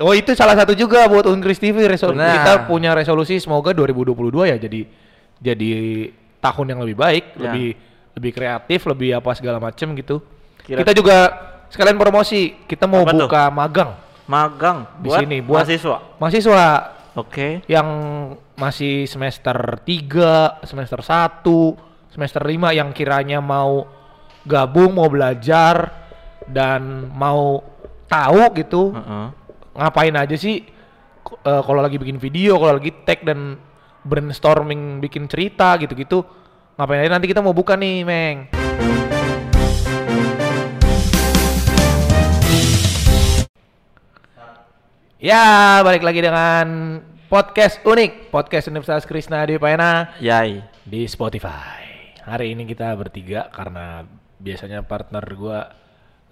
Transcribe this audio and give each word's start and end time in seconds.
Oh 0.00 0.12
itu 0.12 0.32
salah 0.32 0.56
satu 0.56 0.72
juga 0.72 1.04
buat 1.06 1.28
Unkris 1.28 1.56
TV 1.56 1.84
resol- 1.84 2.16
Nah. 2.16 2.32
kita 2.32 2.52
punya 2.64 2.92
resolusi 2.92 3.36
semoga 3.36 3.70
2022 3.70 4.48
ya 4.48 4.56
jadi 4.56 4.88
jadi 5.36 5.70
tahun 6.40 6.66
yang 6.68 6.80
lebih 6.80 6.96
baik, 6.96 7.24
Ya. 7.36 7.52
lebih 7.52 7.68
lebih 8.10 8.32
kreatif, 8.32 8.80
lebih 8.86 9.10
apa 9.14 9.30
segala 9.32 9.56
macem 9.56 9.92
gitu. 9.94 10.24
Kira- 10.58 10.80
Kita 10.80 10.92
juga 10.92 11.16
sekalian 11.68 11.96
promosi, 11.96 12.56
kita 12.64 12.84
mau 12.84 13.04
Apa 13.04 13.12
tuh? 13.12 13.28
buka 13.28 13.42
magang 13.48 13.90
Magang 14.24 14.78
di 14.98 15.06
buat 15.06 15.20
sini 15.20 15.36
buat 15.40 15.62
mahasiswa. 15.62 15.96
mahasiswa 16.16 16.64
Oke. 17.14 17.60
yang 17.66 17.88
masih 18.54 19.04
semester 19.04 19.56
3, 19.82 20.60
semester 20.62 21.00
1, 21.00 21.76
semester 22.08 22.40
5 22.40 22.70
yang 22.70 22.90
kiranya 22.90 23.38
mau 23.38 23.84
gabung, 24.42 24.94
mau 24.94 25.08
belajar 25.08 25.92
dan 26.46 27.10
mau 27.10 27.60
tahu 28.06 28.42
gitu 28.54 28.90
Heeh. 28.92 29.26
Ngapain 29.80 30.12
aja 30.12 30.36
sih 30.36 30.60
eh, 30.60 31.62
kalau 31.64 31.80
lagi 31.80 31.96
bikin 31.96 32.20
video, 32.20 32.60
kalau 32.60 32.76
lagi 32.76 32.92
tag 33.08 33.24
dan 33.24 33.56
brainstorming 34.04 35.00
bikin 35.00 35.24
cerita 35.24 35.80
gitu-gitu 35.80 36.20
ngapain 36.76 37.00
aja 37.00 37.16
nanti 37.16 37.32
kita 37.32 37.40
mau 37.40 37.56
buka 37.56 37.80
nih, 37.80 38.04
Meng. 38.04 38.52
Ya, 45.20 45.80
balik 45.84 46.00
lagi 46.00 46.24
dengan 46.24 47.00
podcast 47.28 47.80
unik, 47.84 48.32
podcast 48.32 48.72
Universitas 48.72 49.04
Krishna 49.04 49.44
di 49.44 49.60
Paena 49.60 50.16
Yai. 50.16 50.64
di 50.84 51.04
Spotify. 51.04 52.16
Hari 52.24 52.52
ini 52.56 52.64
kita 52.64 52.92
bertiga 52.96 53.52
karena 53.52 54.04
biasanya 54.40 54.80
partner 54.84 55.24
gua 55.36 55.60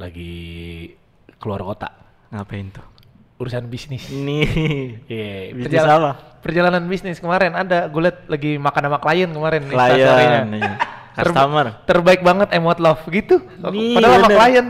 lagi 0.01 0.89
keluar 1.37 1.61
kota 1.65 2.09
Ngapain 2.29 2.69
tuh? 2.73 2.98
Urusan 3.39 3.65
bisnis. 3.67 4.11
Nih. 4.11 4.99
Iya, 5.07 5.55
Bisnis 5.55 5.65
perjala- 5.79 5.97
apa? 5.97 6.11
Perjalanan 6.39 6.83
bisnis 6.85 7.19
kemarin 7.19 7.51
ada, 7.53 7.87
gue 7.87 8.01
liat 8.01 8.19
lagi 8.27 8.57
makan 8.57 8.83
sama 8.85 8.99
klien 8.99 9.27
kemarin 9.27 9.61
nih 9.61 9.73
Klien, 9.73 9.91
instastory-nya. 9.93 10.41
iya. 10.53 10.73
Ter- 11.13 11.27
Customer. 11.29 11.67
terbaik 11.83 12.21
banget 12.21 12.49
emot 12.53 12.79
love 12.79 13.03
gitu. 13.09 13.43
Nih, 13.69 13.95
Padahal 13.95 14.15
sama 14.15 14.23
bener. 14.25 14.39
klien. 14.39 14.67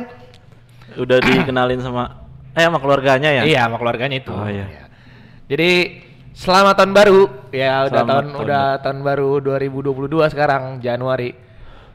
Udah 0.97 1.19
dikenalin 1.19 1.81
sama 1.81 2.03
eh 2.51 2.62
sama 2.62 2.78
keluarganya 2.78 3.31
ya? 3.31 3.43
Iya, 3.45 3.61
sama 3.62 3.77
keluarganya 3.77 4.17
itu. 4.17 4.33
Oh, 4.33 4.48
iya. 4.48 4.65
Jadi 5.45 5.71
selamat 6.33 6.75
tahun 6.75 6.93
baru. 6.93 7.21
Ya 7.50 7.84
udah 7.84 7.93
Selamat 7.95 8.09
tahun 8.09 8.25
tahun 8.27 8.43
udah 8.43 8.67
tahun 8.81 8.98
baru 9.03 9.31
2022 9.39 10.33
sekarang 10.33 10.62
Januari. 10.78 11.31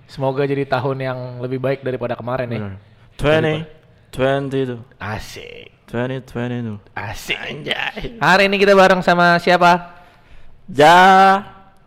Semoga 0.06 0.46
jadi 0.46 0.64
tahun 0.64 0.98
yang 1.00 1.20
lebih 1.40 1.58
baik 1.58 1.82
daripada 1.82 2.14
kemarin 2.14 2.48
nih. 2.48 2.62
Bener. 2.62 3.66
20 4.14 4.50
20 4.50 4.64
itu. 4.64 4.76
Asik. 4.96 5.83
20 5.94 6.26
20 6.26 6.66
itu. 6.66 6.74
Asik. 6.98 7.38
Hari 8.18 8.50
ini 8.50 8.58
kita 8.58 8.74
bareng 8.74 9.06
sama 9.06 9.38
siapa? 9.38 10.02
Ja 10.66 10.98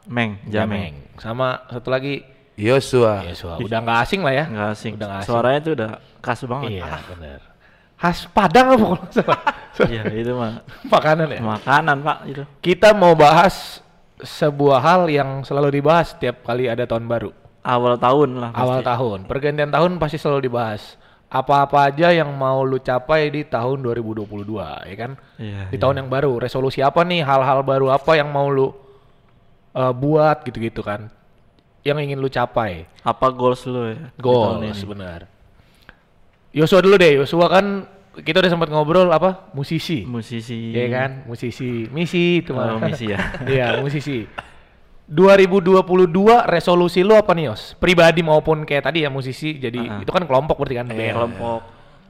Meng, 0.07 0.39
Jameng. 0.47 0.95
Jameng. 0.95 0.95
Sama 1.19 1.67
satu 1.67 1.91
lagi 1.91 2.23
Yosua. 2.55 3.27
Yesua. 3.27 3.59
Udah 3.59 3.83
nggak 3.83 3.99
asing 4.07 4.23
lah 4.23 4.31
ya. 4.31 4.45
Enggak 4.47 4.69
asing. 4.79 4.93
Udah 4.95 5.07
nggak 5.11 5.21
asing. 5.27 5.31
Suaranya 5.35 5.61
tuh 5.61 5.73
udah 5.75 5.91
khas 6.23 6.41
banget. 6.47 6.71
Iya, 6.79 6.87
bener. 7.11 7.41
Khas 7.99 8.19
Padang 8.31 8.67
apa 8.79 8.85
kalau 8.95 9.07
salah? 9.11 9.41
Iya, 9.93 10.09
itu 10.09 10.33
mah 10.33 10.65
Makanan 10.89 11.37
ya. 11.37 11.41
makanan, 11.45 11.97
Pak, 12.01 12.19
itu. 12.33 12.43
Kita 12.65 12.97
mau 12.97 13.13
bahas 13.13 13.85
sebuah 14.25 14.81
hal 14.81 15.03
yang 15.13 15.45
selalu 15.45 15.83
dibahas 15.83 16.17
setiap 16.17 16.49
kali 16.49 16.65
ada 16.65 16.89
tahun 16.89 17.05
baru. 17.05 17.29
Awal 17.61 18.01
tahun 18.01 18.41
lah 18.41 18.51
pasti. 18.57 18.63
Awal 18.65 18.81
tahun, 18.81 19.19
pergantian 19.29 19.69
tahun 19.69 20.01
pasti 20.01 20.17
selalu 20.17 20.49
dibahas. 20.49 20.97
Apa-apa 21.37 21.93
aja 21.93 22.09
yang 22.15 22.33
mau 22.33 22.65
lu 22.65 22.81
capai 22.81 23.29
di 23.29 23.45
tahun 23.45 23.85
2022, 23.85 24.89
ya 24.89 24.97
kan? 24.97 25.13
Iya. 25.37 25.69
Di 25.69 25.77
iya. 25.77 25.81
tahun 25.81 26.01
yang 26.05 26.09
baru, 26.09 26.41
resolusi 26.41 26.81
apa 26.81 27.05
nih? 27.05 27.21
Hal-hal 27.21 27.61
baru 27.61 27.93
apa 27.93 28.17
yang 28.17 28.33
mau 28.33 28.49
lu 28.49 28.73
uh, 29.77 29.93
buat 29.93 30.41
gitu-gitu 30.49 30.81
kan? 30.81 31.13
Yang 31.85 31.99
ingin 32.11 32.19
lu 32.19 32.29
capai. 32.33 32.89
Apa 33.05 33.31
goals 33.31 33.63
lu 33.69 33.93
ya? 33.93 34.11
Goals, 34.17 34.81
benar. 34.83 35.29
Yosua 36.57 36.81
dulu 36.81 36.97
deh, 36.97 37.21
Yosua 37.21 37.47
kan 37.53 37.85
kita 38.17 38.41
udah 38.41 38.49
sempat 38.49 38.69
ngobrol 38.73 39.13
apa? 39.13 39.53
Musisi. 39.53 40.09
Musisi. 40.09 40.73
Iya 40.73 40.89
kan? 40.89 41.11
Musisi. 41.29 41.85
Misi 41.93 42.41
itu 42.41 42.57
Oh, 42.57 42.81
mah. 42.81 42.81
misi 42.81 43.13
ya. 43.13 43.21
Iya, 43.53 43.67
musisi. 43.85 44.25
2022 45.07 46.51
resolusi 46.51 47.07
lu 47.07 47.15
apa 47.15 47.31
nih, 47.31 47.55
Yos? 47.55 47.79
Pribadi 47.79 48.27
maupun 48.27 48.67
kayak 48.67 48.91
tadi 48.91 49.07
ya 49.07 49.11
musisi. 49.11 49.55
Jadi 49.55 49.79
Ah. 49.87 50.03
itu 50.03 50.11
kan 50.11 50.27
kelompok 50.27 50.59
berarti 50.59 50.77
kan 50.83 50.87
Iya, 50.91 51.15
kelompok. 51.15 51.61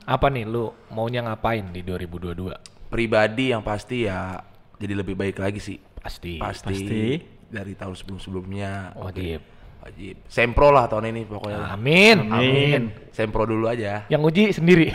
Apa 0.07 0.27
nih 0.33 0.49
lu 0.49 0.73
maunya 0.89 1.21
ngapain 1.21 1.69
di 1.71 1.85
2022? 1.85 2.57
Pribadi 2.89 3.53
yang 3.53 3.61
pasti 3.61 4.09
ya 4.09 4.41
jadi 4.81 4.95
lebih 4.97 5.13
baik 5.13 5.37
lagi 5.37 5.61
sih. 5.61 5.77
Pasti. 5.77 6.41
Pasti. 6.41 6.73
Pasti. 6.73 7.05
Dari 7.53 7.73
tahun 7.77 7.95
sebelum-sebelumnya. 7.95 8.97
Wajib. 8.97 9.41
Wajib. 9.85 10.17
Sempro 10.27 10.73
lah 10.73 10.89
tahun 10.89 11.13
ini 11.13 11.29
pokoknya. 11.29 11.77
Amin. 11.77 12.33
Amin. 12.33 12.83
Sempro 13.13 13.45
dulu 13.45 13.69
aja. 13.69 14.09
Yang 14.09 14.23
uji 14.25 14.45
sendiri. 14.57 14.87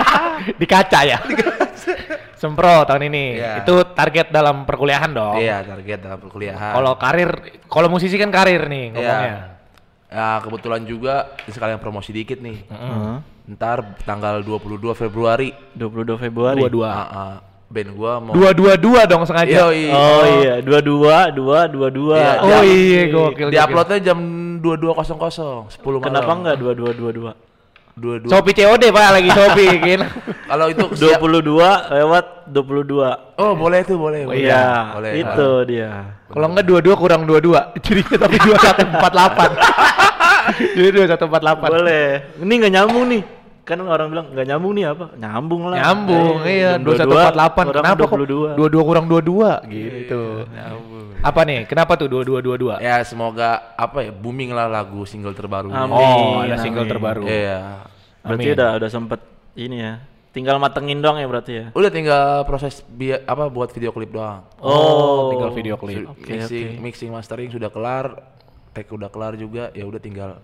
Di 0.60 0.66
kaca 0.66 1.00
ya. 1.04 1.18
Sempro 2.40 2.82
tahun 2.86 3.08
ini. 3.12 3.38
Iya. 3.38 3.62
Itu 3.62 3.82
target 3.94 4.30
dalam 4.34 4.64
perkuliahan 4.66 5.10
dong. 5.12 5.38
Iya, 5.38 5.62
target 5.62 5.98
dalam 6.02 6.18
perkuliahan. 6.18 6.72
Kalau 6.74 6.92
karir, 6.98 7.30
kalau 7.70 7.88
musisi 7.90 8.16
kan 8.18 8.30
karir 8.32 8.66
nih 8.66 8.84
ngomongnya. 8.94 9.22
Iya. 9.28 9.38
Ya, 10.12 10.28
kebetulan 10.44 10.84
juga 10.84 11.32
sekalian 11.48 11.80
promosi 11.80 12.12
dikit 12.12 12.42
nih. 12.44 12.68
Heeh. 12.68 13.16
Ntar 13.56 13.96
tanggal 14.04 14.44
22 14.44 14.92
Februari. 14.92 15.50
22 15.74 16.20
Februari. 16.20 16.60
Dua-dua. 16.60 16.90
ah, 16.92 17.08
ah, 17.10 17.34
band 17.72 17.90
gua 17.96 18.12
mau 18.20 18.32
Dua-dua-dua 18.36 19.08
dong 19.08 19.24
sengaja. 19.24 19.72
Yoi. 19.72 19.88
Oh 19.88 20.24
iya, 20.44 20.60
22 20.60 21.32
2 21.32 21.72
22. 21.72 22.12
Iya, 22.12 22.32
Oh 22.38 22.48
Jam- 22.52 22.64
iya, 22.68 23.02
gokil. 23.08 23.48
Di 23.48 23.58
uploadnya 23.58 23.98
jam 24.04 24.18
22.00 24.60 25.80
10 25.80 25.98
malam. 25.98 26.04
Kenapa 26.04 26.32
enggak 26.36 26.56
22 26.60 27.51
22? 27.92 28.24
22. 28.24 28.32
Shopee 28.32 28.54
COD 28.54 28.82
pak 28.88 29.10
lagi 29.12 29.30
Shopee 29.30 29.68
bikin. 29.76 30.00
Kalau 30.50 30.66
itu 30.68 30.84
siap- 30.96 31.20
22 31.20 31.92
lewat 31.92 32.24
22. 32.48 33.38
Oh, 33.38 33.52
boleh 33.52 33.80
tuh, 33.84 33.96
boleh. 33.96 34.24
boleh. 34.24 34.38
Iya, 34.38 34.64
boleh. 34.96 35.12
itu 35.16 35.48
dia. 35.66 35.90
Kalau 36.26 36.46
enggak 36.48 36.64
dua-dua 36.64 36.94
kurang 36.96 37.22
dua-dua. 37.24 37.72
Jadinya 37.84 38.16
tapi 38.18 38.36
dua 38.38 38.56
satu 38.56 38.80
empat 38.82 39.12
delapan. 39.12 39.50
Jadi 40.76 40.88
dua 40.90 41.06
satu 41.06 41.22
empat 41.28 41.40
delapan. 41.40 41.68
Boleh. 41.70 42.08
Ini 42.40 42.52
nggak 42.52 42.72
nyambung 42.72 43.04
nih. 43.08 43.22
Kan 43.62 43.78
orang 43.78 44.10
bilang 44.10 44.26
nggak 44.34 44.46
nyambung 44.48 44.72
nih 44.74 44.84
apa? 44.88 45.04
Nyambung 45.14 45.62
lah. 45.70 45.76
Nyambung, 45.78 46.34
Eh, 46.42 46.54
iya. 46.58 46.70
Dua 46.76 46.94
satu 46.98 47.12
empat 47.14 47.34
delapan. 47.34 47.64
Kenapa 47.70 48.02
kok 48.02 48.18
22. 48.18 48.58
dua-dua 48.58 48.82
kurang 48.82 49.06
dua-dua 49.06 49.50
gitu? 49.68 50.48
Nyambung. 50.50 50.91
Apa 51.22 51.46
nih? 51.46 51.70
Kenapa 51.70 51.94
tuh 51.94 52.10
dua-dua 52.10 52.42
dua-dua? 52.42 52.74
Ya, 52.82 52.98
semoga 53.06 53.78
apa 53.78 54.02
ya 54.02 54.10
booming 54.10 54.50
lah 54.50 54.66
lagu 54.66 55.06
single 55.06 55.38
terbaru. 55.38 55.70
Amin. 55.70 55.94
Oh, 55.94 56.42
ada 56.42 56.58
single 56.58 56.82
amin. 56.82 56.92
terbaru. 56.92 57.24
Iya. 57.30 57.86
Berarti 58.26 58.46
Amin. 58.50 58.56
udah 58.58 58.70
udah 58.82 58.90
sempet 58.90 59.20
ini 59.54 59.76
ya. 59.78 60.02
Tinggal 60.34 60.58
matengin 60.58 60.98
doang 60.98 61.22
ya 61.22 61.26
berarti 61.30 61.52
ya. 61.54 61.66
Udah 61.78 61.90
tinggal 61.94 62.42
proses 62.42 62.82
bi 62.82 63.14
apa 63.14 63.46
buat 63.46 63.70
video 63.70 63.94
klip 63.94 64.10
doang. 64.10 64.42
Oh, 64.58 65.30
tinggal 65.30 65.54
video 65.54 65.78
klip. 65.78 66.10
Oke, 66.10 66.26
mixing, 66.26 66.66
oke. 66.74 66.82
mixing 66.82 67.10
mastering 67.14 67.54
sudah 67.54 67.70
kelar, 67.70 68.18
tag 68.74 68.90
udah 68.90 69.06
kelar 69.06 69.38
juga. 69.38 69.70
Ya 69.78 69.86
udah 69.86 70.00
tinggal 70.02 70.42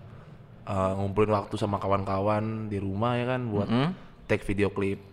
uh, 0.63 0.91
ngumpulin 0.95 1.35
waktu 1.35 1.59
sama 1.59 1.75
kawan-kawan 1.81 2.71
di 2.71 2.79
rumah 2.79 3.19
ya 3.19 3.35
kan 3.35 3.41
buat 3.51 3.67
Mm-mm. 3.67 3.91
tag 4.31 4.45
video 4.47 4.71
klip. 4.71 5.08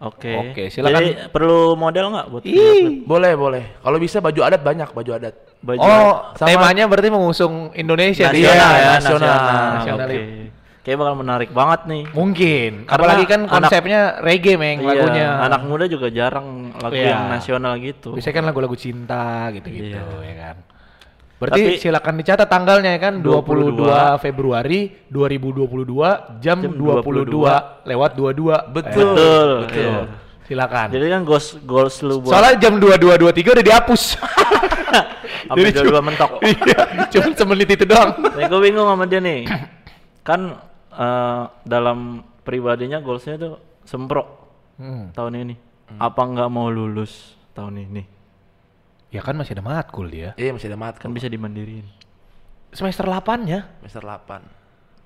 Oke. 0.00 0.32
Oke, 0.32 0.62
silakan. 0.72 0.96
Jadi 0.96 1.08
perlu 1.28 1.76
model 1.76 2.08
nggak 2.08 2.26
buat 2.26 2.42
klip? 2.42 3.04
Boleh, 3.04 3.32
boleh. 3.36 3.62
Kalau 3.78 3.98
bisa 4.00 4.16
baju 4.18 4.40
adat 4.40 4.64
banyak, 4.64 4.88
baju 4.88 5.10
adat. 5.12 5.34
Baju 5.60 5.76
Oh, 5.78 6.32
sama- 6.32 6.48
temanya 6.48 6.88
berarti 6.88 7.12
mengusung 7.12 7.68
Indonesia 7.76 8.32
nasional. 8.32 8.56
Iya, 8.56 8.80
ya, 8.80 8.90
nasional. 8.96 9.36
Nasional. 9.76 10.08
Oke. 10.08 10.18
Kayak 10.80 10.96
bakal 10.96 11.14
menarik 11.14 11.50
banget 11.52 11.80
nih. 11.84 12.04
Mungkin. 12.16 12.72
Karena 12.88 13.04
Apalagi 13.04 13.24
kan 13.28 13.40
anak- 13.44 13.52
konsepnya 13.68 14.00
reggae, 14.24 14.56
Meng, 14.56 14.80
Iya, 14.80 14.88
lagunya. 14.88 15.28
Anak 15.44 15.60
muda 15.68 15.84
juga 15.84 16.08
jarang 16.08 16.72
lagu 16.74 16.96
Iya. 16.96 17.12
yang 17.12 17.22
nasional 17.28 17.76
gitu. 17.76 18.16
Biasanya 18.16 18.36
kan 18.40 18.44
lagu-lagu 18.48 18.76
cinta 18.80 19.52
gitu-gitu 19.52 20.00
Iya. 20.00 20.24
ya 20.24 20.34
kan. 20.40 20.56
Berarti 21.40 21.60
Tapi- 21.64 21.80
silakan 21.80 22.14
dicatat 22.20 22.44
tanggalnya 22.46 22.90
ya 22.92 23.00
kan 23.00 23.14
22, 23.18 23.72
22 23.80 24.20
Februari 24.20 24.80
2022 25.08 26.36
jam, 26.38 26.60
Jam 26.60 26.72
22, 26.76 27.80
lewat 27.88 28.10
22. 28.12 28.68
Betul. 28.68 29.08
Betul. 29.16 29.48
Betul. 29.64 29.80
Iya. 29.80 30.00
Silakan. 30.44 30.86
Jadi 30.90 31.06
kan 31.08 31.22
goals 31.24 31.48
goals 31.64 31.96
lu 32.02 32.20
buat 32.20 32.34
Soalnya 32.34 32.54
jam 32.60 32.74
22.23 32.76 33.56
udah 33.56 33.64
dihapus. 33.64 34.02
Jadi 35.50 35.70
dua 35.72 35.82
cuma- 35.88 36.04
mentok. 36.04 36.30
Iya, 36.44 36.78
cuma 37.08 37.28
semenit 37.32 37.68
itu 37.70 37.84
doang. 37.88 38.10
Nih 38.36 38.44
gue 38.44 38.60
bingung 38.60 38.84
sama 38.84 39.04
dia 39.08 39.18
nih. 39.18 39.48
Kan 40.20 40.60
eh, 40.92 41.42
dalam 41.64 42.20
pribadinya 42.42 43.00
goalsnya 43.00 43.40
tuh 43.40 43.52
sempro 43.82 44.26
Hmm. 44.76 45.08
tahun 45.12 45.40
ini. 45.40 45.54
Apa 45.96 46.20
nggak 46.20 46.48
mau 46.48 46.68
lulus 46.68 47.32
tahun 47.52 47.80
ini? 47.80 48.19
Ya 49.10 49.20
kan 49.20 49.34
masih 49.34 49.52
ada 49.52 49.62
matkul 49.62 50.06
dia. 50.06 50.30
Iya, 50.34 50.54
masih 50.54 50.70
ada 50.70 50.78
mat 50.78 50.94
Kan 50.96 51.10
bisa 51.10 51.26
dimandiriin. 51.26 51.82
Semester 52.70 53.02
8 53.02 53.42
ya. 53.44 53.66
semester 53.80 54.02
8. 54.02 54.38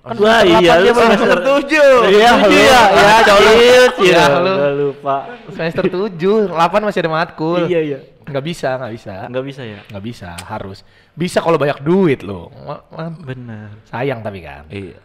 Kan 0.05 0.13
Wah 0.21 0.37
semester 0.37 0.61
iya 0.61 0.61
delapan 0.61 0.77
lu 0.77 0.85
dia 0.85 0.93
semester 0.93 1.39
tujuh. 1.41 1.93
Iya 2.05 2.29
Tujuh 2.37 2.45
lu 2.45 2.53
ya? 2.53 2.61
ya 2.69 2.81
Ya, 2.93 3.15
ciut 3.25 3.93
Ya, 4.05 4.13
ya 4.13 4.25
lu. 4.37 4.53
Gua 4.53 4.71
lupa. 4.71 5.15
semester 5.49 5.83
7, 5.89 6.45
8 6.45 6.85
masih 6.85 6.99
ada 7.01 7.11
matkul. 7.11 7.61
Iya 7.65 7.79
iya. 7.81 7.99
Nggak 8.21 8.43
bisa, 8.43 8.69
nggak 8.77 8.93
bisa. 8.93 9.13
Nggak 9.25 9.45
bisa 9.45 9.61
ya. 9.65 9.79
Nggak 9.89 10.03
bisa, 10.03 10.29
harus. 10.45 10.77
Bisa 11.11 11.37
kalau 11.41 11.57
banyak 11.57 11.81
duit 11.81 12.21
ma- 12.55 12.85
Benar. 13.17 13.81
Sayang 13.85 14.21
tapi 14.21 14.39
kan. 14.39 14.69
Iya. 14.69 15.01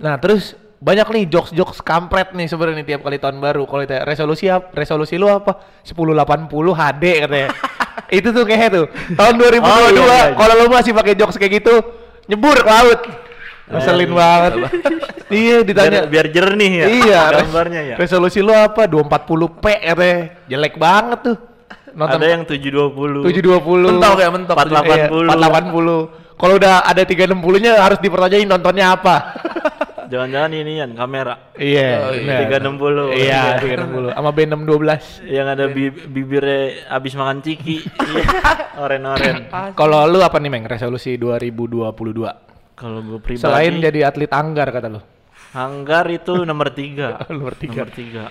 Nah, 0.00 0.16
terus 0.16 0.56
banyak 0.82 1.06
nih 1.14 1.24
jokes-jokes 1.30 1.78
kampret 1.86 2.34
nih 2.34 2.50
sebenarnya 2.50 2.82
tiap 2.82 3.06
kali 3.06 3.22
tahun 3.22 3.38
baru. 3.38 3.70
Kalau 3.70 3.86
ditanya 3.86 4.02
resolusi 4.02 4.50
apa? 4.50 4.74
Resolusi 4.74 5.14
lu 5.14 5.30
apa? 5.30 5.62
1080 5.86 6.50
HD 6.50 7.04
katanya. 7.22 7.48
Itu 8.18 8.34
tuh 8.34 8.42
kayaknya 8.42 8.68
tuh. 8.82 8.86
Tahun 9.14 9.34
2022 9.38 9.62
Oh, 9.62 9.78
iya, 9.78 9.88
iya, 9.94 10.02
iya. 10.02 10.26
kalau 10.34 10.54
lu 10.58 10.66
masih 10.74 10.92
pakai 10.92 11.14
jokes 11.14 11.38
kayak 11.38 11.62
gitu, 11.62 11.74
nyebur 12.26 12.58
ke 12.58 12.66
laut. 12.66 13.00
Ngeselin 13.72 14.10
banget. 14.10 14.52
iya, 15.40 15.56
ditanya. 15.62 16.04
Biar, 16.04 16.10
biar 16.10 16.26
jernih 16.34 16.72
ya. 16.74 16.86
Iya, 16.90 17.20
Gambarnya 17.40 17.80
ya. 17.94 17.96
Resolusi 17.96 18.42
lu 18.42 18.50
apa? 18.52 18.90
240p 18.90 19.64
katanya. 19.86 20.18
Jelek 20.50 20.74
banget 20.76 21.18
tuh. 21.30 21.36
Nonton 21.94 22.18
Ada 22.20 22.26
yang 22.26 22.42
720. 22.44 23.22
720. 23.22 23.86
Mentok 23.86 24.18
ya, 24.18 24.28
mentok. 24.34 24.56
480. 24.58 24.82
Iya, 24.90 25.06
480. 25.30 26.36
Kalau 26.42 26.54
udah 26.58 26.74
ada 26.82 27.02
360-nya 27.06 27.72
harus 27.78 27.98
dipertanyain 28.02 28.50
nontonnya 28.50 28.98
apa. 28.98 29.14
Jangan-jangan 30.12 30.52
ini 30.52 30.72
kan 30.76 30.90
kamera 30.92 31.34
Iya, 31.56 31.88
Oh, 31.98 32.12
iya. 32.12 32.36
benar. 32.44 32.60
360. 32.60 33.06
Iya, 33.16 33.42
360. 33.56 34.12
Sama 34.12 34.30
B612. 34.30 34.92
yang 35.24 35.46
ada 35.48 35.64
bi- 35.66 35.88
bibirnya 35.88 36.60
abis 36.86 37.12
makan 37.14 37.40
ciki. 37.40 37.80
Iya. 37.80 38.24
Oren-oren. 38.76 39.48
Kalau 39.72 40.04
lu 40.04 40.20
apa 40.20 40.36
nih, 40.36 40.48
Meng? 40.48 40.64
Resolusi 40.64 41.16
2022. 41.16 42.28
Kalau 42.74 43.00
gue 43.00 43.18
pribadi 43.18 43.40
Selain 43.40 43.72
jadi 43.78 44.04
atlet 44.04 44.28
anggar 44.28 44.68
kata 44.68 44.88
lu. 44.88 45.00
Hanggar 45.50 46.04
itu 46.06 46.44
nomor 46.44 46.68
tiga. 46.70 47.16
Nomor 47.28 47.52
tiga. 47.54 47.80
Nomor 47.80 47.90
tiga. 47.90 48.24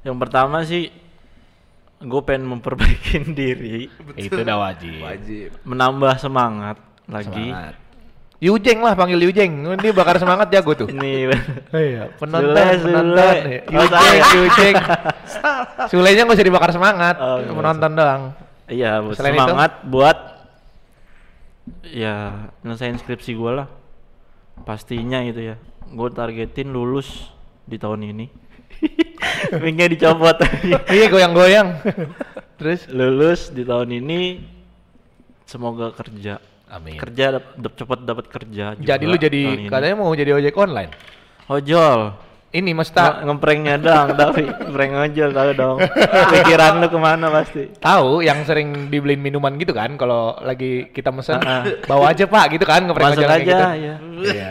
Yang 0.00 0.16
pertama 0.18 0.58
sih 0.62 0.88
gue 1.98 2.22
pengen 2.22 2.48
memperbaiki 2.48 3.28
diri, 3.36 3.84
Itu 4.14 4.40
udah 4.40 4.56
wajib. 4.58 4.96
Wajib. 4.98 5.48
menambah 5.62 6.16
semangat 6.16 6.80
lagi. 7.04 7.52
Semangat. 7.52 7.74
Yujeng 8.40 8.80
lah 8.80 8.96
panggil 8.96 9.20
Yujeng. 9.20 9.68
Ini 9.68 9.88
bakar 9.92 10.16
semangat 10.16 10.48
jago 10.48 10.72
tuh. 10.72 10.88
Ini 10.88 11.28
Iya, 11.70 12.08
penonton, 12.16 12.56
Sule, 12.56 12.64
penonton. 12.80 13.36
Sule. 13.36 13.52
ya. 13.52 13.60
Oh, 13.68 13.84
Yujeng. 13.84 14.20
Yujeng. 14.32 14.76
Sulenya 15.86 16.22
nggak 16.24 16.36
usah 16.36 16.48
dibakar 16.48 16.70
semangat, 16.72 17.14
Oh, 17.16 17.36
penonton 17.44 17.92
doang. 17.92 18.22
iya 18.64 19.04
Selain 19.12 19.34
itu? 19.34 19.44
semangat 19.44 19.72
buat 19.84 20.16
ya 21.84 22.48
nyelesain 22.62 22.96
skripsi 22.96 23.34
gue 23.34 23.52
lah. 23.54 23.68
Pastinya 24.62 25.20
itu 25.20 25.40
ya. 25.44 25.56
Gue 25.86 26.08
targetin 26.08 26.70
lulus 26.70 27.28
di 27.64 27.76
tahun 27.76 28.08
ini. 28.08 28.26
Mic-nya 29.60 29.84
dicopot. 29.86 30.36
Iya, 30.88 31.06
goyang-goyang. 31.08 31.68
Terus? 32.58 32.88
lulus 32.88 33.48
di 33.48 33.64
tahun 33.64 33.88
ini 33.94 34.20
semoga 35.44 35.92
kerja. 35.92 36.40
Amin. 36.70 36.96
Kerja 36.96 37.24
dap- 37.32 37.54
dap- 37.56 37.74
cepat 37.74 37.98
dapat 38.00 38.26
kerja. 38.26 38.64
juga 38.72 38.86
Jadi 38.88 39.04
lu 39.04 39.16
jadi 39.16 39.40
ini. 39.56 39.66
katanya 39.66 39.96
mau 39.96 40.10
jadi 40.12 40.30
ojek 40.32 40.54
online. 40.54 40.92
ojol. 41.46 42.14
Ini 42.48 42.70
Mas 42.72 42.90
Nge- 42.90 42.96
Ta 42.96 43.22
ngepranknya 43.22 43.78
dong, 43.78 44.08
tapi 44.20 44.42
prank 44.68 44.90
ojol 45.04 45.30
tahu 45.30 45.50
dong. 45.52 45.76
Pikiran 46.32 46.78
lu 46.78 46.86
ke 46.86 46.98
mana 46.98 47.26
pasti. 47.28 47.62
tahu 47.76 48.22
yang 48.22 48.42
sering 48.42 48.86
dibeliin 48.86 49.18
minuman 49.18 49.54
gitu 49.54 49.70
kan 49.70 49.94
kalau 49.94 50.34
lagi 50.36 50.90
kita 50.90 51.10
mesen 51.10 51.38
bawa 51.84 52.10
aja 52.10 52.24
Pak 52.24 52.44
gitu 52.52 52.64
kan 52.64 52.82
ngeprank 52.82 53.06
Masuk 53.08 53.20
ojol 53.20 53.28
kayak 53.28 53.38
aja 53.40 53.46
gitu. 53.46 53.66
ya. 53.78 53.94
Iya. 54.24 54.46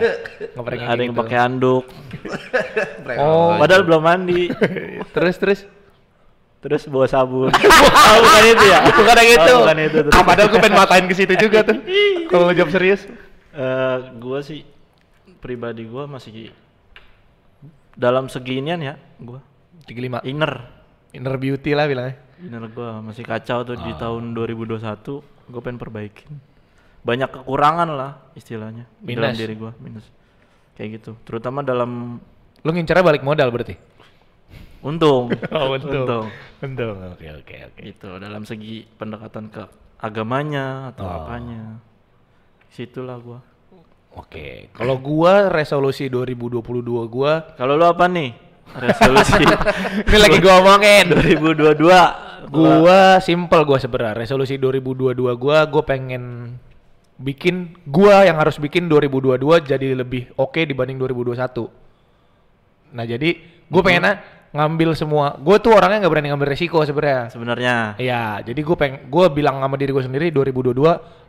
Ngeprank 0.56 0.80
Ada 0.81 0.92
yang 0.98 1.12
gitu. 1.12 1.19
pakai 1.19 1.38
handuk, 1.38 1.83
Oh. 3.18 3.51
padahal 3.60 3.83
belum 3.83 4.01
mandi. 4.01 4.48
terus 5.15 5.36
terus 5.36 5.60
Terus 6.59 6.91
bawa 6.91 7.07
sabun. 7.07 7.47
oh, 8.11 8.17
bukan 8.19 8.44
itu 8.51 8.65
ya? 8.67 8.79
bukan 8.91 9.15
yang 9.15 9.29
itu. 9.31 9.51
Oh, 9.56 9.59
bukan 9.63 9.77
itu. 9.79 9.97
terus. 10.03 10.13
Ah, 10.13 10.23
padahal 10.27 10.47
gue 10.51 10.59
pengen 10.59 10.75
matain 10.75 11.06
ke 11.07 11.15
situ 11.15 11.33
juga 11.39 11.63
tuh. 11.63 11.79
Kalau 12.27 12.51
jawab 12.51 12.71
serius. 12.71 13.01
Eh, 13.50 13.97
gua 14.19 14.39
sih 14.39 14.61
pribadi 15.39 15.88
gua 15.88 16.06
masih 16.06 16.51
dalam 17.95 18.27
seginian 18.27 18.79
ya, 18.79 18.95
gua 19.19 19.41
35 19.83 20.21
inner 20.23 20.53
inner 21.11 21.35
beauty 21.35 21.73
lah 21.73 21.89
bilangnya. 21.89 22.15
Inner 22.39 22.69
gua 22.69 23.01
masih 23.01 23.25
kacau 23.25 23.65
tuh 23.65 23.75
Ah. 23.75 23.83
di 23.83 23.91
tahun 23.97 24.31
2021 24.31 25.23
gue 25.50 25.62
pengen 25.65 25.81
perbaikin 25.81 26.29
banyak 27.01 27.25
kekurangan 27.33 27.89
lah 27.89 28.12
istilahnya 28.38 28.85
di 29.01 29.17
dalam 29.17 29.33
Minus. 29.33 29.41
diri 29.41 29.53
gua 29.57 29.71
minus 29.81 30.05
kayak 30.77 31.01
gitu 31.01 31.17
terutama 31.25 31.65
dalam 31.65 32.21
Lu 32.62 32.69
ngincarnya 32.69 33.01
balik 33.01 33.23
modal 33.23 33.50
berarti. 33.50 33.73
Untung 34.81 35.27
Oh, 35.55 35.73
untung. 35.73 36.07
untung 36.07 36.25
Untung. 36.59 36.95
Oke 37.15 37.27
oke 37.33 37.55
oke. 37.71 37.79
gitu 37.81 38.09
dalam 38.17 38.43
segi 38.43 38.83
pendekatan 38.95 39.47
ke 39.47 39.63
agamanya 39.99 40.91
atau 40.91 41.03
Oh. 41.03 41.15
apanya 41.23 41.79
situlah 42.69 43.19
gua 43.19 43.39
Oke. 44.09 44.73
Kalau 44.73 44.97
gua 44.97 45.47
resolusi 45.47 46.09
2022 46.09 46.65
gua 47.05 47.45
kalau 47.55 47.77
lu 47.77 47.85
apa 47.85 48.09
nih 48.09 48.33
resolusi 48.73 49.37
ini 50.09 50.17
lagi 50.17 50.37
gua 50.39 50.59
omongin. 50.59 51.13
2022 51.13 52.49
Gua 52.49 53.21
simple 53.21 53.61
gua 53.61 53.77
sebenarnya. 53.77 54.17
Resolusi 54.17 54.57
2022 54.57 55.13
gua 55.37 55.61
gua 55.63 55.83
pengen 55.85 56.57
bikin 57.21 57.77
gua 57.85 58.25
yang 58.25 58.41
harus 58.41 58.57
bikin 58.57 58.89
2022 58.89 59.37
jadi 59.69 59.93
lebih 59.93 60.33
oke 60.33 60.57
dibanding 60.57 60.97
2021. 60.97 61.69
Nah, 62.89 63.05
jadi 63.05 63.29
gua 63.69 63.81
pengen 63.85 64.17
ngambil 64.50 64.98
semua. 64.98 65.38
Gua 65.38 65.57
tuh 65.57 65.74
orangnya 65.74 66.01
nggak 66.01 66.13
berani 66.13 66.28
ngambil 66.34 66.50
resiko 66.50 66.81
sebenarnya. 66.81 67.30
sebenarnya 67.30 67.75
Iya, 67.96 68.42
jadi 68.42 68.60
gue 68.60 68.75
peng, 68.75 68.94
gue 69.06 69.25
bilang 69.30 69.62
sama 69.62 69.78
diri 69.78 69.94
gue 69.94 70.04
sendiri 70.04 70.25
2022 70.34 70.74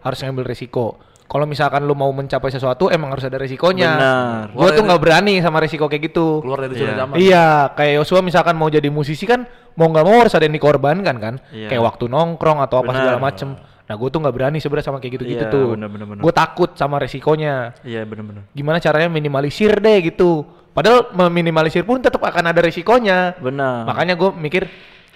harus 0.01 0.19
ngambil 0.25 0.45
resiko. 0.47 0.97
Kalau 1.31 1.47
misalkan 1.47 1.87
lu 1.87 1.95
mau 1.95 2.11
mencapai 2.11 2.51
sesuatu, 2.51 2.91
emang 2.91 3.15
harus 3.15 3.23
ada 3.23 3.39
resikonya. 3.39 3.91
Benar. 3.95 4.45
Gue 4.51 4.69
tuh 4.75 4.83
nggak 4.83 4.99
berani 4.99 5.39
sama 5.39 5.63
resiko 5.63 5.87
kayak 5.87 6.11
gitu. 6.11 6.43
Keluar 6.43 6.67
dari 6.67 6.75
zona 6.75 6.91
Iya. 6.91 6.99
nyaman. 6.99 7.15
Iya, 7.23 7.47
kayak 7.79 7.93
Yosua 8.03 8.19
misalkan 8.19 8.59
mau 8.59 8.67
jadi 8.67 8.91
musisi 8.91 9.31
kan, 9.31 9.47
mau 9.79 9.87
nggak 9.87 10.03
mau 10.03 10.17
harus 10.19 10.35
ada 10.35 10.43
yang 10.43 10.57
dikorbankan 10.59 11.17
kan, 11.23 11.35
Iya. 11.55 11.71
kayak 11.71 11.83
waktu 11.87 12.11
nongkrong 12.11 12.59
atau 12.59 12.83
apa 12.83 12.91
Benar. 12.91 12.99
segala 12.99 13.19
macem. 13.23 13.49
Nah, 13.87 13.95
gue 13.95 14.07
tuh 14.07 14.19
nggak 14.23 14.35
berani 14.35 14.59
sebenarnya 14.59 14.87
sama 14.87 14.99
kayak 14.99 15.13
gitu-gitu 15.19 15.45
Iya, 15.47 15.55
tuh. 15.55 15.75
Gue 16.19 16.35
takut 16.35 16.71
sama 16.75 16.99
resikonya. 16.99 17.75
iya 17.83 18.03
bener-bener 18.03 18.47
Gimana 18.51 18.79
caranya 18.79 19.07
minimalisir 19.07 19.79
deh 19.79 19.99
gitu. 20.03 20.47
Padahal 20.71 21.11
meminimalisir 21.11 21.83
pun 21.83 21.99
tetap 21.99 22.23
akan 22.23 22.47
ada 22.47 22.61
resikonya. 22.63 23.35
benar 23.37 23.85
Makanya 23.85 24.15
gue 24.15 24.31
mikir 24.33 24.63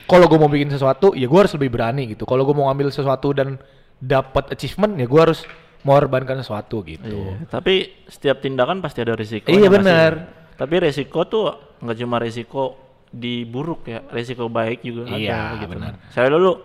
kalau 0.04 0.26
gue 0.26 0.36
mau 0.36 0.50
bikin 0.50 0.68
sesuatu 0.68 1.14
ya 1.14 1.24
gue 1.24 1.38
harus 1.38 1.54
lebih 1.54 1.70
berani 1.70 2.10
gitu. 2.10 2.26
Kalau 2.26 2.42
gue 2.42 2.52
mau 2.52 2.66
ngambil 2.68 2.90
sesuatu 2.90 3.30
dan 3.30 3.56
dapat 3.96 4.50
achievement 4.50 4.98
ya 4.98 5.06
gue 5.06 5.20
harus 5.20 5.46
mengorbankan 5.84 6.40
sesuatu 6.40 6.80
gitu. 6.82 7.36
Iya, 7.36 7.44
tapi 7.46 7.92
setiap 8.08 8.40
tindakan 8.40 8.80
pasti 8.80 9.04
ada 9.04 9.12
risiko. 9.12 9.52
Iya, 9.52 9.68
benar. 9.68 10.12
Tapi 10.56 10.74
resiko 10.80 11.28
tuh 11.28 11.44
nggak 11.80 11.96
cuma 12.00 12.16
resiko 12.16 12.62
di 13.08 13.44
buruk 13.44 13.86
ya, 13.86 14.00
resiko 14.10 14.48
baik 14.48 14.80
juga 14.82 15.12
Iya, 15.12 15.54
ada 15.54 15.60
gitu. 15.60 15.70
benar. 15.70 15.92
Saya 16.10 16.32
dulu 16.32 16.56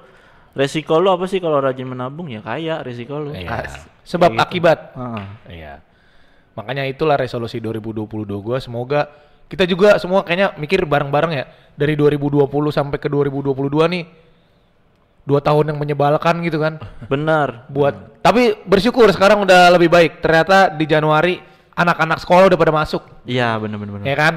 resiko 0.56 0.98
lu 0.98 1.14
apa 1.14 1.30
sih 1.30 1.38
kalau 1.38 1.62
rajin 1.62 1.86
menabung 1.86 2.32
ya 2.32 2.42
kaya 2.42 2.82
resiko 2.82 3.20
lu. 3.22 3.36
Iya. 3.36 3.70
As- 3.70 3.86
Sebab 4.08 4.34
kayak 4.34 4.40
gitu. 4.40 4.46
akibat. 4.50 4.80
Heeh. 4.98 5.26
Iya. 5.54 5.74
Makanya 6.60 6.84
itulah 6.84 7.16
resolusi 7.16 7.64
2022 7.64 8.28
gue. 8.28 8.58
Semoga 8.60 9.08
kita 9.48 9.64
juga 9.64 9.96
semua 9.96 10.28
kayaknya 10.28 10.54
mikir 10.60 10.84
bareng-bareng 10.84 11.32
ya 11.32 11.46
dari 11.74 11.96
2020 11.96 12.44
sampai 12.70 13.00
ke 13.00 13.08
2022 13.08 13.56
nih 13.96 14.04
dua 15.24 15.40
tahun 15.40 15.72
yang 15.72 15.80
menyebalkan 15.80 16.44
gitu 16.44 16.60
kan. 16.60 16.84
Benar. 17.12 17.72
Buat 17.72 18.20
tapi 18.20 18.60
bersyukur 18.68 19.08
sekarang 19.16 19.48
udah 19.48 19.72
lebih 19.80 19.88
baik. 19.88 20.20
Ternyata 20.20 20.76
di 20.76 20.84
Januari 20.84 21.40
anak-anak 21.80 22.20
sekolah 22.20 22.52
udah 22.52 22.60
pada 22.60 22.76
masuk, 22.76 23.00
Iya 23.24 23.56
benar 23.56 23.80
benar 23.80 23.94
benar. 23.96 24.06
ya 24.12 24.16
kan? 24.20 24.34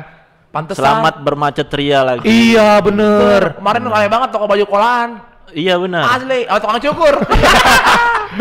Pantesan. 0.54 0.78
Selamat 0.78 1.14
bermacet 1.26 1.66
ria 1.74 2.06
lagi. 2.06 2.22
Iya 2.22 2.78
bener. 2.78 3.58
Kemarin 3.58 3.82
rame 3.90 4.06
banget 4.06 4.28
toko 4.30 4.46
baju 4.46 4.64
kolahan. 4.70 5.10
Iya 5.52 5.74
benar. 5.76 6.02
Asli, 6.08 6.48
oh, 6.48 6.58
tukang 6.58 6.80
cukur. 6.80 7.14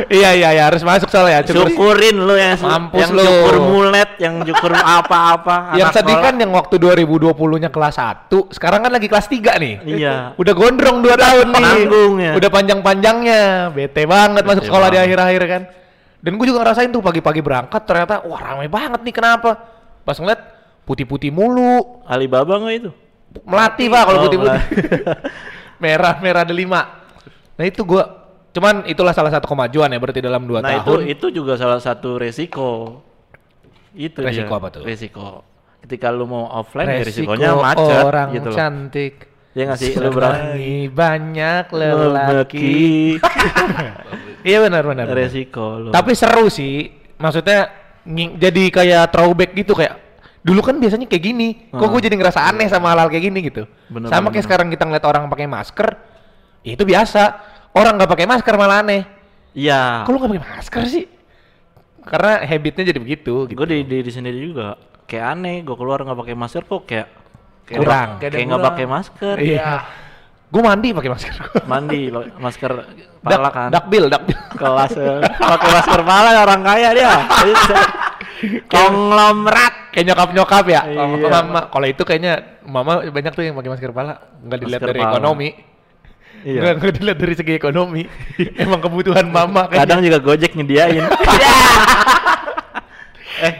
iya 0.08 0.32
iya 0.32 0.50
iya 0.56 0.64
harus 0.72 0.80
masuk 0.82 1.12
soalnya. 1.12 1.44
Cukur. 1.44 1.68
Syukurin 1.68 2.16
lu 2.18 2.36
yang 2.36 2.56
Mampus 2.56 3.00
yang 3.00 3.12
lu. 3.12 3.22
cukur 3.22 3.56
mulet, 3.60 4.10
yang 4.18 4.40
cukur 4.42 4.72
apa-apa. 5.00 5.76
Yang 5.76 6.00
sedih 6.00 6.18
kan 6.18 6.40
yang 6.40 6.52
waktu 6.52 6.80
2020-nya 6.80 7.68
kelas 7.68 7.96
1, 8.00 8.32
sekarang 8.56 8.80
kan 8.82 8.92
lagi 8.92 9.12
kelas 9.12 9.28
3 9.28 9.60
nih. 9.60 9.74
Iya. 9.84 10.16
Udah 10.40 10.54
gondrong 10.56 11.04
2 11.04 11.12
tahun 11.12 11.48
nih. 11.52 11.64
Nanggung 11.68 12.14
ya. 12.18 12.32
Udah 12.40 12.50
panjang-panjangnya. 12.50 13.44
Bete 13.72 14.04
banget 14.08 14.44
masuk 14.44 14.64
sekolah 14.64 14.88
di 14.88 14.96
banget. 14.96 15.08
akhir-akhir 15.12 15.44
kan. 15.46 15.62
Dan 16.22 16.32
gue 16.38 16.46
juga 16.48 16.60
ngerasain 16.62 16.88
tuh 16.88 17.02
pagi-pagi 17.02 17.42
berangkat 17.42 17.82
ternyata 17.84 18.22
wah 18.24 18.40
ramai 18.40 18.70
banget 18.70 19.02
nih 19.02 19.12
kenapa? 19.12 19.58
Pas 20.06 20.16
ngeliat 20.16 20.40
putih-putih 20.86 21.34
mulu. 21.34 22.06
Alibaba 22.06 22.62
nggak 22.62 22.76
itu? 22.78 22.92
Melati 23.44 23.90
pak 23.90 24.02
kalau 24.06 24.18
Oh, 24.18 24.24
putih-putih. 24.30 24.54
melati. 24.56 24.76
Merah-merah 25.82 26.46
ada 26.46 26.54
lima. 26.54 27.01
Nah 27.62 27.70
itu 27.70 27.86
gua 27.86 28.04
cuman 28.50 28.84
itulah 28.84 29.14
salah 29.14 29.30
satu 29.30 29.46
kemajuan 29.46 29.86
ya 29.86 29.96
berarti 29.96 30.18
dalam 30.20 30.44
2 30.44 30.60
Nah 30.60 30.74
itu 30.76 30.92
tahun. 30.92 31.02
itu 31.08 31.26
juga 31.32 31.54
salah 31.56 31.78
satu 31.78 32.18
resiko. 32.18 33.00
Itu 33.94 34.20
Resiko 34.20 34.50
dia, 34.50 34.58
apa 34.58 34.68
tuh? 34.72 34.82
Resiko. 34.82 35.46
Ketika 35.80 36.10
lu 36.10 36.26
mau 36.26 36.50
offline 36.50 36.90
ya 36.90 37.00
Resiko 37.00 37.38
resikonya 37.38 37.50
macet 37.56 38.02
orang 38.02 38.28
gitu 38.34 38.50
loh. 38.50 38.58
cantik. 38.58 39.14
Ya 39.52 39.68
nggak 39.68 39.78
sih 39.78 39.94
lu 39.94 40.10
berani 40.10 40.90
banyak 40.90 41.66
lelaki. 41.70 42.80
Iya 44.42 44.58
benar 44.60 44.82
benar. 44.82 45.06
resiko 45.08 45.78
lu. 45.78 45.90
Tapi 45.92 46.12
seru 46.12 46.50
sih. 46.50 46.90
Maksudnya 47.16 47.70
nging- 48.02 48.42
jadi 48.42 48.64
kayak 48.72 49.14
throwback 49.14 49.54
gitu 49.54 49.78
kayak 49.78 50.02
dulu 50.42 50.66
kan 50.66 50.82
biasanya 50.82 51.06
kayak 51.06 51.22
gini. 51.24 51.70
Kok 51.70 51.88
gue 51.88 52.02
jadi 52.02 52.18
ngerasa 52.18 52.50
aneh 52.50 52.66
sama 52.66 52.90
hal-hal 52.90 53.06
kayak 53.08 53.24
gini 53.24 53.40
gitu. 53.44 53.70
Bener, 53.88 54.10
sama 54.10 54.28
bener, 54.28 54.34
kayak 54.34 54.46
sekarang 54.50 54.68
kita 54.68 54.84
ngeliat 54.84 55.06
orang 55.06 55.30
pakai 55.30 55.46
masker, 55.46 55.88
ya 56.64 56.74
itu 56.74 56.82
biasa. 56.82 57.51
Orang 57.72 57.96
nggak 57.96 58.12
pakai 58.12 58.28
masker 58.28 58.56
malah 58.60 58.84
aneh. 58.84 59.08
Iya. 59.56 60.04
Lu 60.08 60.20
nggak 60.20 60.32
pakai 60.32 60.44
masker 60.44 60.84
sih? 60.88 61.06
Karena 62.04 62.42
habitnya 62.44 62.84
jadi 62.92 63.00
begitu. 63.00 63.48
Gitu. 63.48 63.56
Gue 63.56 63.68
di 63.70 63.84
diri 63.88 64.12
sendiri 64.12 64.38
juga 64.42 64.76
kayak 65.08 65.26
aneh. 65.38 65.58
Gue 65.64 65.76
keluar 65.80 66.04
nggak 66.04 66.20
pakai 66.20 66.36
masker 66.36 66.64
kok 66.68 66.84
kayak 66.84 67.08
kayak 67.68 67.80
Kurang. 67.80 68.10
Kayak, 68.20 68.44
nggak 68.48 68.68
pakai 68.74 68.86
masker. 68.88 69.36
Iya. 69.40 69.72
Gue 70.52 70.62
mandi 70.68 70.92
pakai 70.92 71.12
masker. 71.16 71.34
Mandi 71.72 72.02
masker 72.12 72.72
pala 73.24 73.50
kan. 73.56 73.70
Dakbil, 73.72 74.12
dakbil. 74.12 74.36
Kelas 74.60 74.92
eh, 75.00 75.24
pakai 75.40 75.70
masker 75.80 76.02
pala 76.04 76.30
orang 76.44 76.62
kaya 76.64 76.90
dia. 76.92 77.12
Konglomerat. 78.74 79.94
kayak 79.96 80.06
nyokap 80.12 80.30
nyokap 80.36 80.66
ya. 80.68 80.82
Iya. 80.88 81.04
Kalau 81.04 81.32
mama, 81.32 81.60
kalau 81.72 81.88
itu 81.88 82.04
kayaknya 82.04 82.60
mama 82.68 83.06
banyak 83.08 83.32
tuh 83.32 83.44
yang 83.48 83.56
pakai 83.56 83.72
masker 83.72 83.92
pala. 83.96 84.20
Nggak 84.44 84.60
dilihat 84.60 84.82
Masker 84.84 84.92
dari 84.92 85.00
pala. 85.00 85.12
ekonomi. 85.16 85.50
Iya. 86.42 86.60
Nggak, 86.62 86.74
nggak 86.82 86.94
dilihat 86.98 87.18
dari 87.22 87.34
segi 87.38 87.54
ekonomi. 87.54 88.04
Emang 88.64 88.82
kebutuhan 88.82 89.30
mama 89.30 89.70
kayaknya. 89.70 89.82
Kadang 89.86 90.00
juga 90.02 90.18
Gojek 90.20 90.52
nyediain. 90.58 91.02
eh, 93.46 93.54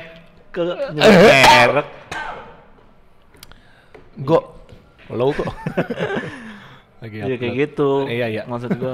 ke 0.50 0.62
nyerek. 0.98 1.88
Go. 4.22 4.40
Lo 5.12 5.36
kok. 5.36 5.52
lagi 7.02 7.18
Iya 7.18 7.36
kayak 7.42 7.56
gitu. 7.58 8.06
Iya, 8.06 8.30
iya. 8.30 8.42
Maksud 8.46 8.78
gua. 8.78 8.94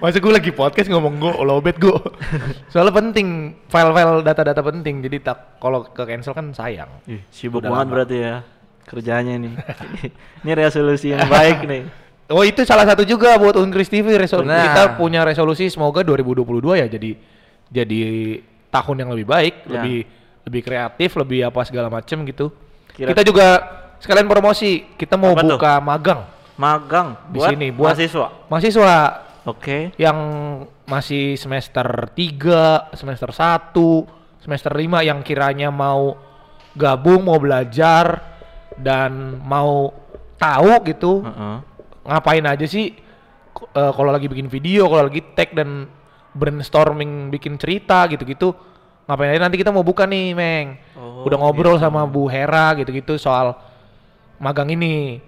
Masa 0.00 0.16
gue 0.16 0.32
lagi 0.32 0.48
podcast 0.48 0.88
ngomong 0.88 1.20
go, 1.20 1.36
lobet 1.44 1.76
go. 1.76 2.00
Soalnya 2.72 2.96
penting, 2.96 3.52
file-file 3.68 4.24
data-data 4.24 4.64
penting. 4.64 5.04
Jadi 5.04 5.20
tak 5.20 5.60
kalau 5.60 5.84
ke 5.84 6.08
cancel 6.08 6.32
kan 6.32 6.56
sayang. 6.56 6.88
Ih, 7.04 7.20
sibuk 7.28 7.60
Udah 7.60 7.68
banget 7.68 7.84
lama. 7.84 7.92
berarti 7.92 8.16
ya 8.16 8.34
kerjanya 8.88 9.36
nih. 9.36 9.52
ini 10.40 10.52
resolusi 10.56 11.12
yang 11.12 11.28
baik 11.28 11.68
nih. 11.68 11.84
Oh 12.28 12.44
itu 12.44 12.60
salah 12.62 12.84
satu 12.84 13.02
juga 13.02 13.32
buat 13.34 13.56
Unkris 13.56 13.88
TV 13.88 14.12
resolusi 14.14 14.52
Benar. 14.52 14.64
kita 14.68 14.82
punya 14.94 15.24
resolusi 15.24 15.66
semoga 15.66 16.04
2022 16.04 16.44
ya 16.76 16.86
jadi 16.86 17.16
jadi 17.66 18.00
tahun 18.68 18.96
yang 19.00 19.10
lebih 19.10 19.26
baik, 19.26 19.54
Ya. 19.64 19.80
lebih 19.80 19.98
lebih 20.44 20.62
kreatif, 20.62 21.10
lebih 21.14 21.40
apa 21.42 21.60
segala 21.62 21.88
macem 21.88 22.20
gitu. 22.24 22.52
Kira- 22.92 23.12
kita 23.12 23.22
juga 23.22 23.46
sekalian 23.96 24.24
promosi, 24.24 24.84
kita 24.94 25.16
mau 25.16 25.32
Apa 25.32 25.40
tuh? 25.42 25.56
buka 25.56 25.72
magang 25.78 26.20
Magang 26.54 27.08
di 27.28 27.38
buat 27.38 27.48
sini 27.48 27.66
buat 27.70 27.92
mahasiswa. 27.92 28.26
mahasiswa 28.46 28.94
Oke. 29.44 29.78
yang 29.96 30.18
masih 30.84 31.32
semester 31.34 31.84
3, 32.12 32.92
semester 32.92 33.32
1, 33.32 34.04
semester 34.38 34.72
5 34.74 35.00
yang 35.00 35.20
kiranya 35.22 35.68
mau 35.68 36.16
gabung, 36.74 37.24
mau 37.24 37.38
belajar 37.38 38.20
dan 38.74 39.40
mau 39.40 39.92
tahu 40.36 40.72
gitu 40.84 41.24
Heeh. 41.24 41.56
Ngapain 42.08 42.42
aja 42.42 42.64
sih 42.64 42.96
eh, 43.70 43.92
kalau 43.92 44.08
lagi 44.08 44.26
bikin 44.26 44.48
video, 44.48 44.88
kalau 44.88 45.06
lagi 45.06 45.20
tag 45.36 45.52
dan 45.52 45.86
brainstorming 46.32 47.28
bikin 47.28 47.56
cerita 47.56 48.06
gitu-gitu 48.06 48.54
ngapain 49.04 49.32
aja 49.32 49.40
nanti 49.40 49.56
kita 49.56 49.68
mau 49.68 49.80
buka 49.80 50.04
nih, 50.04 50.32
Meng. 50.32 50.76
Oh, 50.92 51.24
Udah 51.24 51.36
ngobrol 51.36 51.76
sama 51.76 52.04
Bu 52.04 52.28
Hera 52.28 52.76
gitu-gitu 52.76 53.16
soal 53.16 53.56
magang 54.36 54.68
ini. 54.68 55.24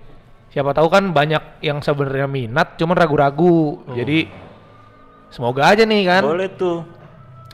Siapa 0.50 0.75
tahu 0.75 0.90
kan 0.90 1.08
banyak 1.10 1.62
yang 1.62 1.80
sebenarnya 1.80 2.26
minat 2.26 2.76
cuman 2.76 2.92
ragu-ragu. 2.92 3.80
Jadi 3.88 4.28
semoga 5.30 5.72
aja 5.72 5.87
nih 5.87 6.02
kan. 6.04 6.22
Boleh 6.26 6.50
tuh. 6.52 6.84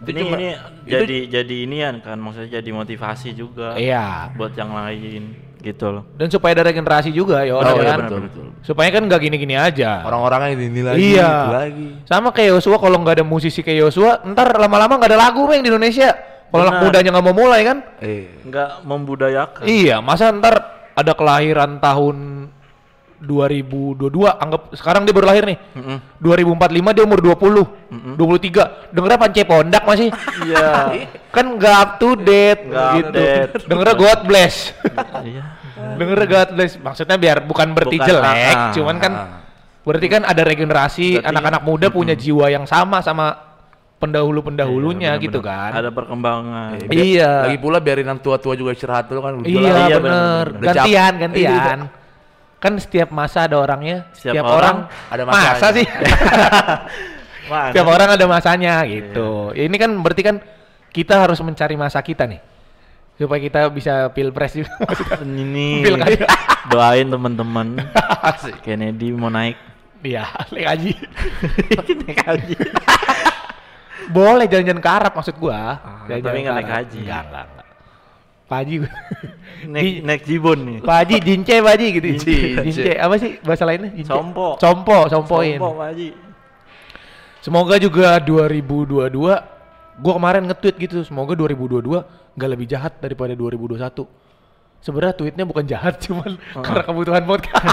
Itu 0.02 0.08
ini 0.10 0.20
cuma- 0.20 0.36
ini 0.36 0.48
itu- 0.84 0.92
jadi 0.98 1.18
jadi 1.30 1.54
inian 1.62 1.94
kan 2.02 2.18
maksudnya 2.18 2.60
jadi 2.60 2.70
motivasi 2.74 3.32
juga 3.32 3.78
Iya. 3.78 4.34
buat 4.34 4.52
yang 4.52 4.74
lain 4.74 5.32
gitu 5.58 5.86
loh. 5.90 6.04
Dan 6.14 6.28
supaya 6.28 6.52
ada 6.54 6.64
regenerasi 6.66 7.10
juga 7.10 7.42
ya 7.42 7.56
Oh, 7.56 7.62
orang 7.64 7.74
iya, 7.76 7.88
kan. 7.88 7.98
betul, 8.04 8.20
betul. 8.28 8.44
Supaya 8.60 8.88
kan 8.90 9.02
nggak 9.04 9.20
gini-gini 9.20 9.54
aja. 9.54 10.02
Orang-orangnya 10.04 10.54
ini 10.54 10.82
lagi, 10.82 10.98
Iya. 11.14 11.30
itu 11.30 11.52
lagi. 11.52 11.86
Sama 12.04 12.28
kayak 12.30 12.58
Yosua 12.58 12.76
kalau 12.76 12.98
nggak 13.00 13.20
ada 13.20 13.26
musisi 13.26 13.60
kayak 13.60 13.88
Yosua, 13.88 14.20
ntar 14.26 14.54
lama-lama 14.54 14.96
nggak 14.96 15.10
ada 15.10 15.20
lagu 15.30 15.46
meng 15.46 15.62
di 15.62 15.68
Indonesia. 15.68 16.12
Kalau 16.46 16.62
anak 16.62 16.78
mudanya 16.78 17.10
nggak 17.10 17.26
mau 17.26 17.34
mulai 17.34 17.60
kan? 17.66 17.78
Eh, 17.98 18.30
Nggak 18.46 18.86
membudayakan. 18.86 19.64
Iya, 19.66 19.98
masa 19.98 20.30
ntar 20.30 20.54
ada 20.94 21.12
kelahiran 21.12 21.82
tahun 21.82 22.16
2022, 23.18 23.96
anggap 24.28 24.72
sekarang 24.72 25.02
dia 25.02 25.12
baru 25.12 25.26
lahir 25.26 25.44
nih. 25.44 25.58
Mm-mm. 25.72 25.98
2045 26.18 26.92
dia 26.92 27.02
umur 27.02 27.20
20, 27.20 28.16
23. 28.16 28.92
Dengernya 28.92 29.18
pance 29.18 29.42
pondak 29.42 29.82
masih. 29.82 30.08
Iya. 30.42 30.68
kan 31.36 31.46
nggak 31.52 31.76
up 31.76 31.90
to 31.96 32.08
date 32.14 32.62
Nggak 32.64 32.90
gitu. 32.92 33.08
update. 33.08 33.50
Dengernya 33.64 33.94
God 33.94 34.20
bless. 34.24 34.54
Iya. 35.20 35.42
Dengernya 35.96 36.26
God 36.26 36.48
bless. 36.54 36.72
Maksudnya 36.76 37.16
biar 37.16 37.36
bukan 37.42 37.66
berarti 37.70 37.96
Bukan, 37.96 38.08
jelek, 38.08 38.54
ah, 38.54 38.72
cuman 38.72 38.96
kan 38.96 39.12
ah. 39.14 39.28
berarti 39.80 40.06
kan 40.08 40.22
ada 40.22 40.42
regenerasi 40.42 41.06
anak-anak 41.18 41.62
muda 41.62 41.86
punya 41.88 42.12
jiwa 42.12 42.48
yang 42.48 42.64
sama 42.64 43.00
sama 43.00 43.36
pendahulu-pendahulunya 43.96 45.16
Iya, 45.16 45.22
gitu 45.22 45.40
benar-benar. 45.40 45.72
kan. 45.72 45.80
Ada 45.80 45.90
perkembangan. 45.90 46.68
biar- 46.84 46.92
Iya. 46.92 47.30
Lagi 47.48 47.58
pula 47.58 47.78
biarin 47.80 48.06
yang 48.06 48.20
tua-tua 48.20 48.52
juga 48.52 48.70
istirahat 48.70 49.08
dulu 49.08 49.20
kan. 49.20 49.32
Iya. 49.40 49.60
Iya, 49.82 49.96
cap- 49.96 50.04
Gantian, 50.58 51.12
Iya. 51.12 51.20
gantian. 51.20 51.78
Kan 52.66 52.74
setiap 52.76 53.08
masa 53.08 53.46
ada 53.46 53.56
orangnya. 53.56 54.10
Setiap 54.10 54.34
Setiap, 54.34 54.44
orang 54.44 54.76
orang, 54.82 55.12
ada 55.14 55.22
masa 55.22 55.38
masanya. 55.54 55.70
sih. 55.72 55.86
Mana? 57.46 57.70
setiap 57.70 57.86
orang 57.86 58.08
ada 58.10 58.24
masanya 58.26 58.74
gitu. 58.82 59.54
Ini 59.54 59.76
kan 59.76 59.90
berarti 60.02 60.22
kan 60.24 60.36
kita 60.90 61.14
harus 61.16 61.38
mencari 61.38 61.78
masa 61.78 62.02
kita 62.02 62.26
nih. 62.26 62.42
Supaya 63.14 63.38
kita 63.38 63.70
bisa 63.70 64.10
pilpres 64.10 64.52
juga. 64.52 64.74
ini 65.22 65.80
Pilkada. 65.86 66.26
doain 66.66 67.06
teman-teman 67.06 67.78
Kennedy 68.66 69.14
mau 69.14 69.30
naik 69.30 69.54
Iya, 70.02 70.26
naik 70.50 70.66
haji. 70.66 70.92
naik 72.04 72.20
haji 72.20 72.54
Boleh 74.06 74.46
jalan-jalan 74.46 74.78
ke 74.78 74.90
Arab 74.92 75.12
maksud 75.14 75.34
gua. 75.34 75.78
Jalan-jalan 76.04 76.22
tapi 76.26 76.38
nggak 76.42 76.56
naik 76.56 76.72
haji. 76.72 76.98
Enggak, 77.00 77.22
enggak, 77.24 77.44
enggak. 77.46 77.55
Pak 78.46 78.58
Haji 78.62 78.74
naik 79.66 79.82
Di- 79.82 80.00
naik 80.06 80.22
jibon 80.22 80.58
nih 80.62 80.78
Pak 80.78 80.96
Haji, 81.02 81.16
jince 81.18 81.54
Pak 81.58 81.72
Haji 81.74 81.86
gitu. 81.98 82.06
Jince. 82.14 82.36
Jince. 82.62 82.92
Apa 82.94 83.14
sih 83.18 83.42
bahasa 83.42 83.66
lainnya? 83.66 83.90
Jince. 83.90 84.06
Sompo. 84.06 84.54
Sompo, 84.62 84.98
sompoin. 85.10 85.58
Sompo, 85.58 85.74
Pak 85.74 85.86
Haji 85.90 86.08
Semoga 87.42 87.78
juga 87.78 88.18
2022 88.18 89.06
gua 90.02 90.12
kemarin 90.18 90.42
nge-tweet 90.50 90.76
gitu, 90.82 91.06
semoga 91.06 91.38
2022 91.38 92.02
nggak 92.34 92.50
lebih 92.50 92.66
jahat 92.66 92.98
daripada 92.98 93.38
2021. 93.38 94.02
Sebenarnya 94.82 95.14
tweetnya 95.14 95.44
bukan 95.46 95.64
jahat, 95.66 95.98
cuman 96.10 96.34
karena 96.62 96.82
kebutuhan 96.82 97.22
podcast. 97.22 97.64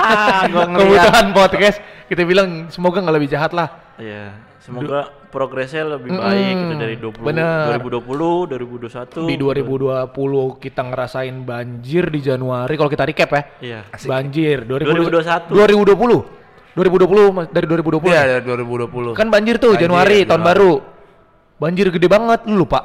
Kebutuhan 0.80 1.26
podcast, 1.32 1.78
kita 2.12 2.22
bilang 2.28 2.68
semoga 2.68 3.00
nggak 3.00 3.16
lebih 3.16 3.28
jahat 3.32 3.56
lah. 3.56 3.68
Iya, 3.96 4.36
semoga 4.60 5.21
progresnya 5.32 5.88
lebih 5.88 6.12
baik 6.12 6.52
Mm, 6.52 6.62
itu 6.62 6.74
dari 6.76 6.96
20 6.96 7.24
bener. 7.24 7.64
2020, 7.72 8.44
2021. 8.46 9.24
Di 9.24 9.34
2020 9.34 10.12
kita 10.60 10.84
ngerasain 10.84 11.36
banjir 11.40 12.04
di 12.06 12.20
Januari 12.20 12.76
kalau 12.76 12.86
kita 12.86 13.02
recap 13.02 13.30
ya. 13.30 13.42
Iya. 13.58 13.80
Banjir 14.04 14.62
2021. 14.62 15.48
2020. 15.48 16.20
2020 16.72 17.32
mas- 17.32 17.48
dari 17.48 17.66
2020. 17.66 18.06
Iya, 18.06 18.20
ada 18.22 18.36
2020. 18.42 19.12
Kan 19.12 19.28
banjir 19.28 19.56
tuh 19.56 19.72
Banjir, 19.72 19.82
Januari 19.82 20.18
tahun 20.22 20.28
Januari. 20.38 20.44
baru. 20.46 20.72
Banjir 21.58 21.86
gede 21.88 22.08
banget 22.08 22.40
lu 22.44 22.54
lupa. 22.58 22.80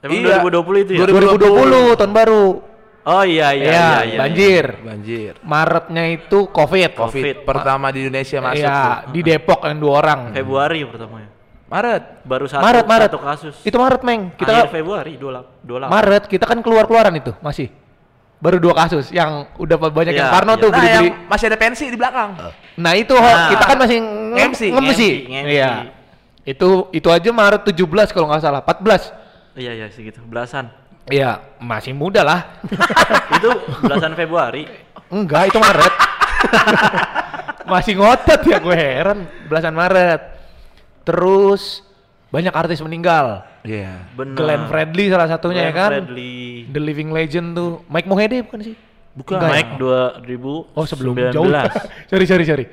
Emang 0.00 0.16
Iya. 0.18 0.40
2020 0.40 0.78
itu 0.82 0.92
ya? 0.94 0.98
2020 1.02 1.92
tahun 1.94 2.12
baru. 2.12 2.44
Oh 3.00 3.24
iya 3.24 3.48
iya 3.50 3.64
Iya, 3.64 3.72
iya, 3.72 3.96
iya, 4.04 4.18
banjir. 4.18 4.64
Banjir. 4.78 5.32
Maretnya 5.40 6.04
itu 6.10 6.38
Covid. 6.46 6.92
Covid, 6.92 7.00
Covid. 7.16 7.36
pertama 7.44 7.88
di 7.88 8.04
Indonesia 8.04 8.38
masuk 8.38 8.60
Iya, 8.60 8.76
tuh. 8.76 8.96
di 9.10 9.20
Depok 9.20 9.60
yang 9.64 9.78
dua 9.78 9.92
orang. 9.98 10.20
Februari 10.30 10.84
pertama 10.84 11.16
ya. 11.18 11.28
Maret. 11.70 12.02
Baru 12.26 12.50
satu, 12.50 12.66
Maret, 12.66 12.84
Maret. 12.84 13.10
satu 13.14 13.20
kasus. 13.22 13.54
Itu 13.62 13.78
Maret, 13.78 14.02
Meng. 14.02 14.34
Kita 14.34 14.50
Akhir 14.50 14.74
Februari 14.74 15.14
28. 15.14 15.86
28. 15.86 15.86
Maret 15.86 16.22
kita 16.26 16.44
kan 16.44 16.58
keluar-keluaran 16.60 17.14
itu 17.14 17.30
masih. 17.38 17.70
Baru 18.40 18.56
dua 18.56 18.72
kasus 18.74 19.12
yang 19.12 19.52
udah 19.54 19.76
banyak 19.76 20.16
yang 20.16 20.26
Iya, 20.26 20.32
Parno 20.32 20.56
iya. 20.56 20.62
tuh 20.64 20.68
Nah, 20.72 21.28
masih 21.28 21.46
ada 21.52 21.58
pensi 21.60 21.92
di 21.92 21.96
belakang. 22.00 22.40
Nah, 22.74 22.92
itu 22.96 23.12
Nah. 23.12 23.52
kita 23.52 23.64
kan 23.68 23.76
masih 23.76 23.98
nge- 24.00 24.48
MC, 24.48 24.60
nge-MC. 24.72 25.02
MC. 25.28 25.44
Iya. 25.44 25.70
Itu 26.42 26.88
itu 26.90 27.08
aja 27.12 27.30
Maret 27.30 27.68
17 27.68 28.08
kalau 28.10 28.32
nggak 28.32 28.40
salah, 28.40 28.64
14. 28.64 29.12
Iya 29.52 29.76
iya 29.76 29.86
segitu, 29.92 30.24
belasan. 30.24 30.72
Iya, 31.06 31.44
masih 31.60 31.92
muda 31.92 32.24
lah. 32.24 32.40
itu 33.36 33.50
belasan 33.84 34.16
Februari. 34.16 34.64
Enggak, 35.12 35.52
itu 35.52 35.58
Maret. 35.60 35.92
masih 37.72 37.92
ngotot 37.94 38.40
ya 38.42 38.56
gue 38.58 38.72
heran 38.74 39.28
belasan 39.46 39.76
Maret. 39.76 40.39
Terus 41.04 41.82
banyak 42.30 42.54
artis 42.54 42.78
meninggal. 42.80 43.42
Iya. 43.66 44.06
Benar. 44.14 44.36
Glenn 44.38 44.62
Fredly 44.70 45.04
salah 45.10 45.28
satunya 45.28 45.68
ya 45.68 45.72
Glenn 45.74 45.80
kan. 45.80 45.90
Fredly. 45.90 46.34
The 46.70 46.80
Living 46.80 47.10
Legend 47.10 47.46
tuh. 47.56 47.70
Mike 47.90 48.08
Mohede 48.08 48.46
bukan 48.46 48.60
sih? 48.62 48.74
Bukan. 49.12 49.36
Enggak 49.36 49.50
ya? 49.50 49.54
Mike 49.58 49.72
2000 50.24 50.78
Oh 50.78 50.84
sebelum 50.86 51.14
jauh. 51.34 51.50
sorry 52.10 52.26
sorry 52.30 52.44
sorry. 52.46 52.64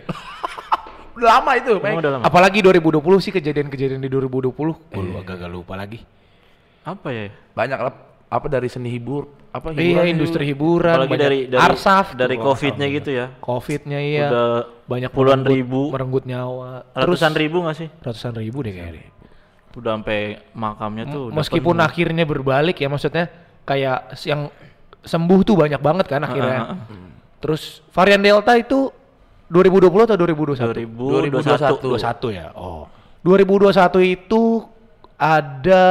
Udah 1.17 1.27
lama 1.41 1.51
itu, 1.57 1.74
Mike. 1.81 1.98
udah 1.98 2.12
lama. 2.17 2.24
Apalagi 2.24 2.62
2020 2.62 3.25
sih 3.25 3.31
kejadian-kejadian 3.34 4.00
di 4.00 4.10
2020. 4.10 4.53
Gue 4.53 5.19
agak 5.19 5.50
lupa 5.50 5.74
lagi. 5.74 6.05
Apa 6.88 7.10
ya? 7.12 7.34
Banyak 7.57 7.79
lah 7.84 7.93
apa 8.27 8.46
dari 8.51 8.67
seni 8.67 8.91
hibur, 8.91 9.24
apa 9.55 9.72
Iya 9.72 10.03
hiburan 10.03 10.07
industri 10.12 10.43
itu. 10.43 10.51
hiburan. 10.51 10.96
Apalagi 11.00 11.15
dari 11.15 11.39
dari 11.48 11.62
Arsaf 11.63 12.12
dari 12.13 12.36
covidnya 12.36 12.88
gitu 12.91 13.10
ya. 13.15 13.25
Covidnya 13.39 14.00
iya. 14.03 14.27
Udah 14.27 14.50
banyak 14.84 15.12
puluhan 15.15 15.39
merenggut- 15.41 15.55
ribu. 15.55 15.81
merenggut 15.91 16.24
nyawa. 16.27 16.91
Ratusan 16.91 17.31
ribu 17.34 17.63
gak 17.63 17.75
sih? 17.79 17.88
ratusan 18.03 18.36
ribu 18.36 18.60
deh 18.67 18.75
kayaknya. 18.75 19.15
Udah 19.77 19.96
sampai 19.96 20.19
makamnya 20.51 21.05
tuh. 21.07 21.31
Meskipun 21.31 21.77
penuh. 21.77 21.88
akhirnya 21.88 22.24
berbalik 22.25 22.75
ya 22.75 22.88
maksudnya 22.89 23.29
kayak 23.63 24.19
yang 24.25 24.51
sembuh 25.05 25.39
tuh 25.46 25.55
banyak 25.55 25.79
banget 25.79 26.05
kan 26.12 26.19
akhirnya. 26.19 26.60
Ah, 26.60 26.72
ah. 26.84 27.10
Terus 27.39 27.79
varian 27.96 28.19
Delta 28.19 28.57
itu 28.60 28.91
2020 29.48 30.03
atau 30.03 30.17
2021? 30.19 31.31
2021. 31.31 31.79
2021 31.79 32.36
ya. 32.36 32.51
Oh. 32.57 32.89
2021 33.24 34.03
itu 34.03 34.67
ada 35.15 35.86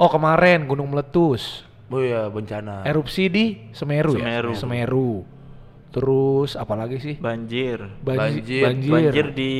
oh 0.00 0.08
kemarin 0.08 0.64
gunung 0.64 0.88
meletus. 0.88 1.68
Oh 1.90 2.00
iya, 2.00 2.26
bencana. 2.26 2.86
Erupsi 2.86 3.26
di 3.26 3.44
Semeru, 3.70 4.14
Semeru. 4.14 4.50
ya. 4.54 4.56
Semeru. 4.56 5.12
Terus 5.90 6.54
apa 6.54 6.78
lagi 6.78 6.96
sih? 6.96 7.14
Banjir. 7.18 7.82
Banji- 8.00 8.62
Banjir. 8.62 8.62
banjir. 8.62 8.90
Banjir 8.94 9.26
di 9.34 9.54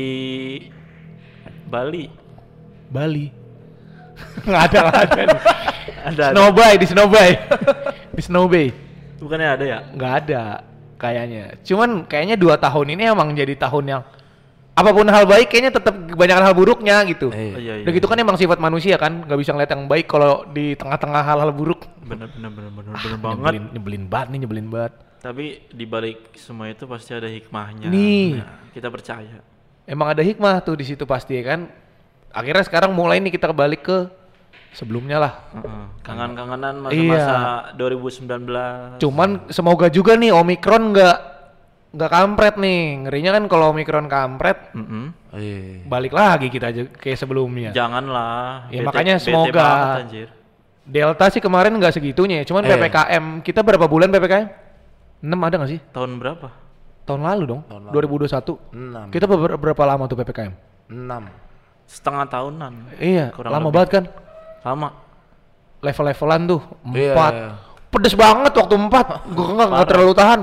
Bali. 1.67 2.05
Bali. 2.87 3.27
Nggak 4.47 4.63
ada, 4.67 4.79
nggak 4.81 5.01
ada. 5.01 5.21
Ada. 6.01 6.23
ada. 6.23 6.33
Snowbay 6.33 6.73
di 6.81 6.85
Snowbay. 6.89 7.31
di 8.17 8.21
Snowbay. 8.25 8.67
Bukannya 9.21 9.47
ada 9.53 9.65
ya? 9.65 9.79
Nggak 9.93 10.13
ada 10.25 10.43
kayaknya. 10.97 11.61
Cuman 11.61 12.09
kayaknya 12.09 12.41
dua 12.41 12.57
tahun 12.57 12.97
ini 12.97 13.05
emang 13.05 13.37
jadi 13.37 13.53
tahun 13.53 13.85
yang 13.85 14.01
apa 14.81 14.89
pun 14.91 15.05
hal 15.05 15.23
baik 15.23 15.47
kayaknya 15.47 15.71
tetap 15.77 15.93
banyak 15.93 16.37
hal 16.37 16.53
buruknya 16.57 17.05
gitu. 17.05 17.29
Oh, 17.29 17.37
iya, 17.37 17.77
iya. 17.77 17.85
Udah 17.85 17.93
gitu 17.93 18.07
kan 18.09 18.17
emang 18.17 18.35
sifat 18.35 18.57
manusia 18.57 18.97
kan 18.97 19.21
nggak 19.21 19.37
bisa 19.37 19.53
ngeliat 19.53 19.71
yang 19.71 19.85
baik 19.85 20.09
kalau 20.09 20.43
di 20.49 20.73
tengah-tengah 20.73 21.21
hal-hal 21.21 21.53
buruk. 21.53 21.85
Bener 22.01 22.27
bener 22.33 22.49
bener 22.49 22.71
bener, 22.73 22.93
bener 22.97 23.13
Ah, 23.13 23.21
banget. 23.21 23.51
Nyebelin, 23.53 23.65
nyebelin 23.71 24.03
banget 24.09 24.27
nih 24.27 24.39
nyebelin 24.41 24.67
banget. 24.67 24.93
Tapi 25.21 25.45
di 25.69 25.85
balik 25.85 26.33
semua 26.33 26.65
itu 26.67 26.89
pasti 26.89 27.13
ada 27.13 27.29
hikmahnya. 27.29 27.85
Nih. 27.87 28.41
Nah, 28.41 28.65
kita 28.73 28.89
percaya. 28.89 29.37
Emang 29.85 30.09
ada 30.09 30.25
hikmah 30.25 30.65
tuh 30.65 30.73
di 30.73 30.83
situ 30.83 31.05
pasti 31.05 31.37
ya 31.37 31.45
kan. 31.45 31.69
Akhirnya 32.33 32.65
sekarang 32.65 32.89
mulai 32.91 33.21
nih 33.21 33.29
kita 33.29 33.53
balik 33.53 33.85
ke 33.85 33.97
sebelumnya 34.73 35.19
lah. 35.19 35.33
Heeh. 35.53 35.83
Kangen-kangenan 36.01 36.75
masa-masa 36.79 37.35
Iya. 37.75 37.77
2019. 37.77 38.97
Cuman 38.97 39.29
semoga 39.51 39.91
juga 39.91 40.15
nih 40.15 40.31
Omikron 40.31 40.95
nggak 40.95 41.17
nggak 41.91 42.07
kampret 42.09 42.55
nih. 42.55 42.81
Ngerinya 43.01 43.31
kan 43.33 43.43
kalau 43.45 43.65
Omikron 43.69 44.07
kampret 44.07 44.71
Mm-mm. 44.71 45.11
eh. 45.31 45.83
balik 45.83 46.11
lagi 46.11 46.47
kita 46.47 46.69
aja 46.69 46.87
kayak 46.87 47.17
sebelumnya. 47.17 47.69
Janganlah. 47.71 48.67
Ya, 48.67 48.79
Bete- 48.79 48.87
makanya 48.87 49.15
semoga. 49.17 49.51
banget, 49.51 49.99
anjir. 49.99 50.27
Delta 50.81 51.25
sih 51.27 51.39
kemarin 51.39 51.71
nggak 51.73 51.93
segitunya 51.93 52.41
ya, 52.41 52.45
cuman 52.45 52.63
Eh. 52.63 52.69
PPKM 52.69 53.25
kita 53.39 53.59
berapa 53.59 53.85
bulan 53.85 54.07
PPKM? 54.07 54.47
6 55.21 55.37
ada 55.37 55.55
nggak 55.55 55.69
sih? 55.69 55.79
Tahun 55.89 56.11
berapa? 56.15 56.47
Tahun 57.01 57.21
lalu 57.21 57.43
dong, 57.45 57.61
Tahun 57.65 57.81
lalu. 57.85 57.93
2021. 58.25 58.57
6. 58.71 59.09
Kita 59.09 59.25
beber- 59.25 59.57
berapa 59.57 59.83
lama 59.85 60.03
tuh 60.05 60.17
PPKM? 60.17 60.53
6. 60.87 61.27
Setengah 61.85 62.25
tahunan. 62.25 62.73
Iya, 62.97 63.29
Kurang 63.29 63.51
lama 63.51 63.61
lebih. 63.63 63.75
banget 63.75 63.89
kan? 63.91 64.03
Lama. 64.63 64.89
Level-levelan 65.79 66.41
tuh, 66.45 66.61
Iya, 66.87 67.13
4. 67.13 67.33
iya. 67.33 67.49
Pedes 67.89 68.15
banget 68.15 68.53
waktu 68.53 68.75
4. 68.79 69.05
Gue 69.27 69.45
nggak 69.51 69.85
terlalu 69.85 70.13
tahan. 70.13 70.41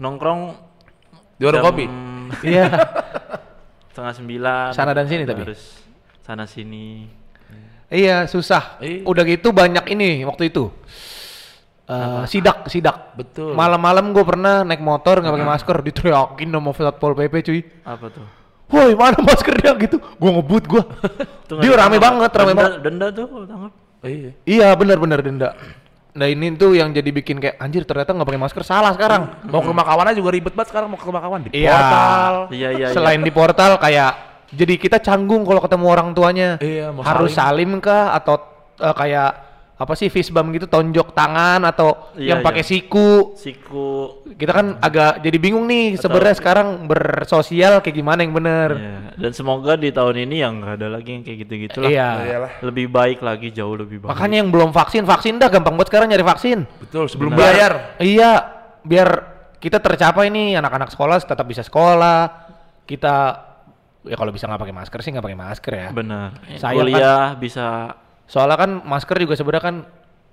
Nongkrong 0.00 0.40
Di 1.36 1.44
warung 1.44 1.64
kopi. 1.64 1.84
Iya. 2.46 2.66
setengah 3.90 4.14
sembilan. 4.14 4.68
Sana 4.72 4.94
dan 4.94 5.06
sini 5.10 5.26
tapi? 5.26 5.42
Harus 5.44 5.82
sana 6.22 6.46
sini. 6.46 7.04
iya, 7.90 8.24
susah. 8.24 8.78
Iya. 8.78 9.02
Udah 9.02 9.22
gitu 9.26 9.50
banyak 9.50 9.82
ini 9.92 10.22
waktu 10.22 10.48
itu. 10.48 10.70
Eh, 11.90 12.22
sidak, 12.30 12.70
sidak. 12.70 13.18
Betul. 13.18 13.58
Malam-malam 13.58 14.14
gue 14.14 14.22
pernah 14.22 14.62
naik 14.62 14.78
motor 14.78 15.18
nggak 15.18 15.34
pakai 15.34 15.48
masker, 15.50 15.76
diteriakin 15.82 16.48
sama 16.54 16.70
satpol 16.70 17.18
pp 17.18 17.34
cuy. 17.42 17.60
Apa 17.82 18.06
tuh? 18.14 18.26
Woi 18.70 18.94
mana 18.94 19.18
maskernya 19.18 19.74
gitu? 19.74 19.98
Gue 19.98 20.30
ngebut 20.30 20.64
gue. 20.70 20.82
Dia 21.58 21.74
rame 21.74 21.98
banget, 21.98 22.30
rame 22.30 22.54
Denda- 22.54 22.62
banget. 22.62 22.78
Denda 22.86 23.06
tuh 23.10 23.26
kalau 23.26 23.46
tangkap. 23.50 23.72
Iya. 24.06 24.30
Iya 24.46 24.68
benar-benar 24.78 25.18
denda. 25.18 25.48
Nah 26.10 26.26
ini 26.26 26.50
tuh 26.58 26.74
yang 26.74 26.90
jadi 26.90 27.06
bikin 27.06 27.38
kayak 27.38 27.56
anjir 27.56 27.86
ternyata 27.86 28.10
nggak 28.10 28.26
pakai 28.26 28.42
masker 28.42 28.64
salah 28.66 28.90
sekarang. 28.94 29.46
Mau 29.46 29.62
ke 29.62 29.68
rumah 29.70 29.86
kawannya 29.86 30.14
juga 30.18 30.30
ribet 30.34 30.54
banget 30.54 30.74
sekarang 30.74 30.88
mau 30.90 30.98
ke 30.98 31.06
rumah 31.06 31.22
kawan 31.22 31.40
di 31.46 31.50
Iya. 31.54 31.70
portal. 31.70 32.34
Iya 32.50 32.68
iya. 32.74 32.86
iya. 32.90 32.94
Selain 32.94 33.20
di 33.22 33.30
portal 33.30 33.78
kayak 33.78 34.12
jadi 34.50 34.74
kita 34.74 34.98
canggung 34.98 35.46
kalau 35.46 35.62
ketemu 35.62 35.86
orang 35.86 36.08
tuanya. 36.10 36.58
Iya, 36.58 36.90
mau 36.90 37.06
Harus 37.06 37.34
salim 37.34 37.78
kah 37.78 38.10
atau 38.10 38.42
eh, 38.78 38.94
kayak 38.94 39.30
apa 39.80 39.96
sih 39.96 40.12
fist 40.12 40.28
bump 40.28 40.52
gitu 40.52 40.68
tonjok 40.68 41.16
tangan 41.16 41.64
atau 41.64 42.12
Iya, 42.12 42.36
yang 42.36 42.44
pakai 42.44 42.60
iya. 42.60 42.68
siku. 42.68 43.32
siku. 43.32 44.20
Kita 44.36 44.52
kan 44.52 44.66
agak 44.76 45.24
jadi 45.24 45.40
bingung 45.40 45.64
nih 45.64 45.96
sebenarnya 45.96 46.36
sekarang 46.36 46.84
bersosial 46.84 47.80
kayak 47.80 47.96
gimana 47.96 48.20
yang 48.20 48.36
bener. 48.36 48.70
Iya. 48.76 48.98
Dan 49.16 49.32
semoga 49.32 49.80
di 49.80 49.88
tahun 49.88 50.28
ini 50.28 50.36
yang 50.44 50.60
nggak 50.60 50.74
ada 50.76 50.88
lagi 50.92 51.16
yang 51.16 51.22
kayak 51.24 51.38
gitu-gitu 51.48 51.78
lah. 51.80 51.88
Iya. 51.88 52.08
Iyalah. 52.28 52.50
Lebih 52.60 52.86
baik 52.92 53.24
lagi, 53.24 53.48
jauh 53.56 53.72
lebih 53.72 54.04
baik. 54.04 54.12
Makanya 54.12 54.36
yang 54.44 54.52
belum 54.52 54.68
vaksin, 54.68 55.08
vaksin 55.08 55.40
dah 55.40 55.48
gampang 55.48 55.72
banget 55.72 55.88
sekarang 55.88 56.12
nyari 56.12 56.26
vaksin. 56.28 56.58
Betul, 56.76 57.08
sebelum 57.08 57.32
Benar. 57.32 57.40
bayar. 57.40 57.72
Iya, 58.04 58.30
biar 58.84 59.08
kita 59.56 59.80
tercapai 59.80 60.28
nih 60.28 60.60
anak-anak 60.60 60.92
sekolah 60.92 61.16
tetap 61.24 61.48
bisa 61.48 61.64
sekolah. 61.64 62.52
Kita 62.84 63.48
ya 64.04 64.16
kalau 64.16 64.28
bisa 64.28 64.44
nggak 64.44 64.60
pakai 64.60 64.76
masker 64.76 65.00
sih 65.00 65.10
nggak 65.16 65.24
pakai 65.24 65.40
masker 65.40 65.72
ya. 65.72 65.88
Benar. 65.88 66.28
Sayang 66.60 66.84
Kuliah 66.84 67.24
bisa 67.40 67.96
Soalnya 68.30 68.54
kan 68.54 68.70
masker 68.86 69.18
juga 69.18 69.34
sebenarnya 69.34 69.64
kan 69.66 69.76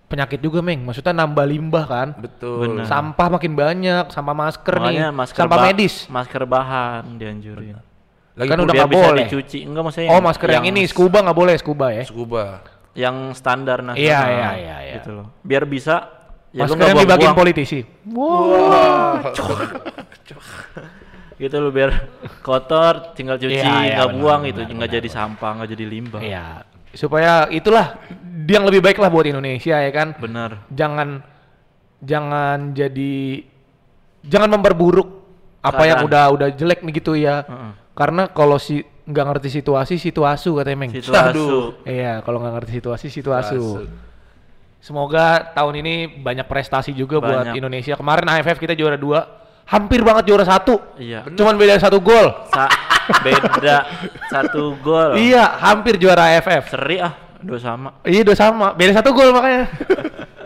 penyakit 0.06 0.38
juga 0.38 0.62
meng. 0.62 0.86
Maksudnya 0.86 1.18
nambah 1.18 1.46
limbah 1.50 1.86
kan. 1.90 2.08
Betul. 2.14 2.78
Benar. 2.78 2.86
Sampah 2.86 3.28
makin 3.34 3.58
banyak, 3.58 4.14
sampah 4.14 4.36
masker 4.38 4.78
makanya 4.78 5.10
nih, 5.10 5.18
masker 5.18 5.42
sampah 5.42 5.58
medis. 5.66 6.06
Masker 6.06 6.46
bahan 6.46 7.18
dianjurin. 7.18 7.82
Lagi 8.38 8.50
Kan 8.54 8.62
udah 8.62 8.74
nggak 8.78 8.94
boleh. 8.94 9.26
dicuci. 9.26 9.66
Enggak 9.66 9.90
maksudnya 9.90 10.14
Oh 10.14 10.22
masker 10.22 10.48
yang, 10.54 10.70
ini 10.70 10.86
scuba 10.86 11.26
nggak 11.26 11.34
boleh 11.38 11.58
scuba 11.58 11.90
ya. 11.90 12.06
scuba. 12.06 12.62
yang 12.98 13.30
standar 13.38 13.86
nasional. 13.86 14.10
Iya, 14.10 14.22
iya, 14.26 14.50
iya, 14.58 14.78
iya. 14.90 14.94
Gitu 14.98 15.14
loh. 15.14 15.30
Biar 15.46 15.70
bisa 15.70 16.10
ya 16.50 16.66
masker 16.66 16.82
yang 16.82 16.98
dibagiin 17.06 17.38
politisi. 17.38 17.86
gitu 21.38 21.62
lo 21.62 21.70
biar 21.70 21.94
kotor 22.42 23.14
tinggal 23.14 23.38
cuci 23.38 23.62
Iya, 23.62 23.70
iya, 23.86 24.02
nggak 24.02 24.10
benar, 24.10 24.18
buang 24.26 24.42
benar, 24.42 24.50
itu 24.50 24.62
benar, 24.66 24.74
nggak 24.74 24.92
jadi 24.98 25.10
sampah 25.14 25.52
nggak 25.62 25.70
jadi 25.78 25.86
limbah 25.86 26.22
Iya. 26.26 26.66
Supaya 26.94 27.48
itulah 27.50 28.00
yang 28.48 28.64
lebih 28.64 28.80
baik 28.80 28.98
lah 28.98 29.10
buat 29.10 29.28
Indonesia 29.28 29.76
ya 29.76 29.92
kan. 29.92 30.16
bener 30.16 30.64
jangan 30.72 31.20
jangan 32.00 32.72
jadi 32.72 33.44
jangan 34.24 34.50
memperburuk 34.54 35.08
apa 35.60 35.84
yang 35.84 36.00
Keadaan. 36.06 36.32
udah 36.32 36.48
udah 36.48 36.48
jelek 36.56 36.80
nih 36.82 36.94
gitu 36.96 37.14
ya. 37.14 37.44
Heeh. 37.44 37.72
Karena 37.92 38.30
kalau 38.30 38.56
si 38.56 38.80
nggak 39.08 39.26
ngerti 39.26 39.50
situasi 39.52 39.96
situasi 39.98 40.48
katanya 40.54 40.78
Meng. 40.78 40.92
situasi 40.94 41.32
Aduh. 41.34 41.80
Iya, 41.84 42.22
kalau 42.22 42.40
nggak 42.40 42.54
ngerti 42.56 42.72
situasi 42.78 43.08
situasi. 43.10 43.56
Situasi. 43.56 43.88
Semoga 44.78 45.42
tahun 45.52 45.82
ini 45.82 45.94
banyak 46.22 46.46
prestasi 46.46 46.94
juga 46.94 47.18
buat 47.20 47.44
Banyak. 47.44 47.56
Indonesia. 47.58 47.94
Kemarin 47.98 48.30
AFF 48.30 48.56
kita 48.58 48.72
juara 48.72 48.96
dua, 48.96 49.26
hampir 49.66 50.06
banget 50.06 50.30
juara 50.30 50.46
satu. 50.46 50.80
iya 50.96 51.26
Cuman 51.28 51.58
beda 51.58 51.76
satu 51.78 51.98
gol. 52.00 52.32
Sa- 52.48 52.72
beda 53.24 53.78
satu 54.28 54.76
gol 54.84 55.16
Iya, 55.16 55.58
hampir 55.60 55.96
juara 55.98 56.36
AFF. 56.36 56.72
seri 56.72 57.00
ah 57.00 57.14
dua 57.38 57.60
sama 57.62 57.90
Iya 58.04 58.26
udah 58.28 58.38
sama, 58.38 58.68
beda 58.74 59.00
satu 59.00 59.14
gol 59.14 59.32
makanya. 59.32 59.70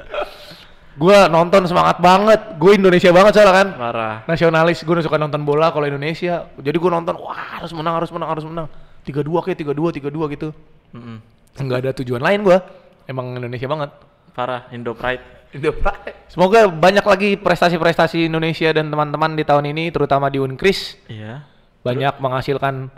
gua 1.02 1.26
nonton 1.32 1.66
semangat 1.66 1.98
banget, 2.04 2.60
gue 2.62 2.72
Indonesia 2.78 3.10
banget 3.10 3.32
soalnya 3.34 3.54
kan. 3.58 3.68
parah 3.74 4.16
Nasionalis, 4.28 4.84
gue 4.86 5.02
suka 5.02 5.18
nonton 5.18 5.42
bola 5.42 5.72
kalau 5.74 5.88
Indonesia. 5.88 6.46
Jadi 6.60 6.78
gue 6.78 6.92
nonton, 6.92 7.16
wah 7.18 7.58
harus 7.58 7.72
menang, 7.74 7.96
harus 7.98 8.12
menang, 8.14 8.30
harus 8.30 8.46
menang. 8.46 8.68
Tiga 9.02 9.26
dua 9.26 9.42
kayak 9.42 9.58
tiga 9.58 9.74
dua, 9.74 9.90
tiga 9.90 10.14
dua 10.14 10.30
gitu. 10.30 10.54
Mm-mm. 10.94 11.18
Enggak 11.58 11.78
ada 11.88 11.92
tujuan 11.98 12.22
lain 12.22 12.46
gua. 12.46 12.62
Emang 13.10 13.34
Indonesia 13.34 13.66
banget. 13.66 13.92
parah 14.32 14.64
Indo 14.72 14.96
Pride 14.96 15.52
Indo 15.52 15.76
Pride. 15.76 16.32
Semoga 16.32 16.64
banyak 16.72 17.04
lagi 17.04 17.30
prestasi-prestasi 17.36 18.32
Indonesia 18.32 18.72
dan 18.72 18.88
teman-teman 18.88 19.36
di 19.36 19.44
tahun 19.44 19.68
ini, 19.76 19.92
terutama 19.92 20.32
di 20.32 20.40
Unkris, 20.40 20.96
iya 21.12 21.44
banyak 21.82 22.14
menghasilkan 22.18 22.90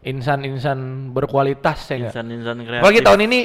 insan-insan 0.00 0.78
berkualitas 1.10 1.80
ya 1.88 2.08
insan-insan 2.08 2.56
kreatif 2.60 2.80
Apalagi 2.80 3.00
tahun 3.02 3.20
ini 3.24 3.38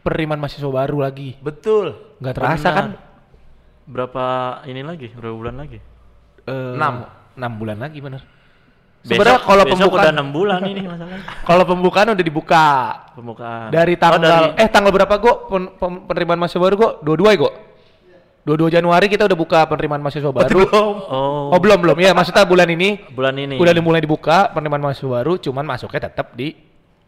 penerimaan 0.00 0.38
mahasiswa 0.38 0.66
baru 0.66 0.98
lagi. 1.00 1.34
Betul. 1.38 2.16
Nggak 2.18 2.34
terasa 2.34 2.68
Benar. 2.68 2.76
kan? 2.76 2.88
berapa 3.86 4.24
ini 4.66 4.82
lagi 4.82 5.08
berapa 5.10 5.30
bulan 5.32 5.56
lagi 5.56 5.78
Eh, 6.42 6.74
Enam. 6.74 7.06
enam 7.34 7.52
bulan 7.54 7.78
lagi 7.78 7.98
bener. 7.98 8.22
Sebenarnya 9.02 9.38
kalau 9.40 9.62
pembukaan 9.64 10.02
udah 10.02 10.12
enam 10.12 10.28
bulan 10.32 10.60
ini 10.64 10.82
masalahnya. 10.90 11.22
kalau 11.42 11.62
pembukaan 11.64 12.08
udah 12.08 12.24
dibuka 12.24 12.64
Pembukaan. 13.14 13.70
dari 13.70 13.94
Oh, 13.94 14.00
tanggal 14.00 14.22
dari- 14.50 14.58
eh 14.58 14.68
tanggal 14.68 14.90
berapa 14.90 15.14
go 15.16 15.46
pen- 15.46 15.70
pen- 15.72 16.02
penerimaan 16.04 16.38
mahasiswa 16.38 16.58
baru 16.60 16.74
go? 16.74 16.88
Dua-dua 17.00 17.30
ya 17.30 17.38
go? 17.38 17.50
Dua-dua 18.46 18.70
Januari 18.70 19.10
kita 19.10 19.26
udah 19.26 19.34
buka 19.34 19.66
penerimaan 19.66 19.98
mahasiswa 19.98 20.30
baru. 20.30 20.62
Oh, 20.70 21.50
Oh 21.50 21.58
belum 21.58 21.82
belum 21.82 21.98
ya 21.98 22.14
maksudnya 22.14 22.46
bulan 22.46 22.70
ini 22.70 23.02
bulan 23.10 23.34
ini. 23.34 23.58
udah 23.58 23.74
mulai 23.82 23.98
dibuka 23.98 24.54
penerimaan 24.54 24.78
mahasiswa 24.80 25.18
baru 25.18 25.34
cuman 25.36 25.66
masuknya 25.66 26.06
tetap 26.06 26.30
di 26.32 26.54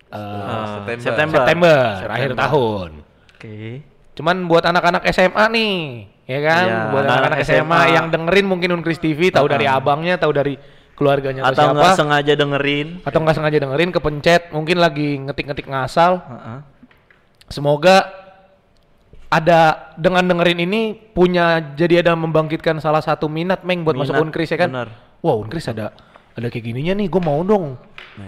eh, 0.09 0.18
Eh, 0.18 0.98
September. 0.98 0.98
September. 0.98 1.38
September, 1.38 1.79
akhir 2.11 2.29
September. 2.29 2.42
tahun. 2.42 2.90
Oke. 3.31 3.57
Cuman 4.12 4.37
buat 4.44 4.64
anak-anak 4.64 5.07
SMA 5.09 5.44
nih, 5.48 5.74
ya 6.27 6.38
kan? 6.42 6.64
Iya, 6.66 6.79
buat 6.90 7.05
anak-anak 7.07 7.38
SMA, 7.40 7.55
SMA. 7.70 7.94
yang 7.94 8.07
dengerin 8.11 8.46
mungkin 8.48 8.68
Unkris 8.74 8.98
TV, 8.98 9.31
tahu 9.31 9.46
dari 9.46 9.70
abangnya, 9.70 10.18
tahu 10.18 10.35
dari 10.35 10.59
keluarganya 10.98 11.46
atau, 11.46 11.70
nggak 11.70 11.94
sengaja 11.94 12.35
dengerin. 12.35 12.98
atau 13.07 13.18
nggak 13.22 13.37
sengaja 13.38 13.59
dengerin, 13.62 13.94
kepencet, 13.94 14.51
mungkin 14.51 14.83
lagi 14.83 15.22
ngetik-ngetik 15.22 15.70
ngasal. 15.70 16.18
Heeh. 16.18 16.59
Semoga 17.46 18.11
ada 19.29 19.93
dengan 20.01 20.25
dengerin 20.25 20.64
ini 20.64 20.97
punya 20.97 21.61
jadi 21.77 22.01
ada 22.01 22.17
membangkitkan 22.17 22.81
salah 22.81 23.05
satu 23.05 23.29
minat 23.29 23.61
meng 23.61 23.85
buat 23.85 23.93
masuk 23.93 24.17
Minat, 24.17 24.25
Unkris 24.25 24.49
ya 24.49 24.59
kan? 24.59 24.71
benar. 24.73 24.88
Wah 25.21 25.37
Unkris 25.37 25.69
ada 25.69 25.93
ada 26.38 26.47
kayak 26.49 26.64
gininya 26.71 26.95
nih, 26.95 27.11
gue 27.11 27.23
mau 27.23 27.43
dong, 27.43 27.75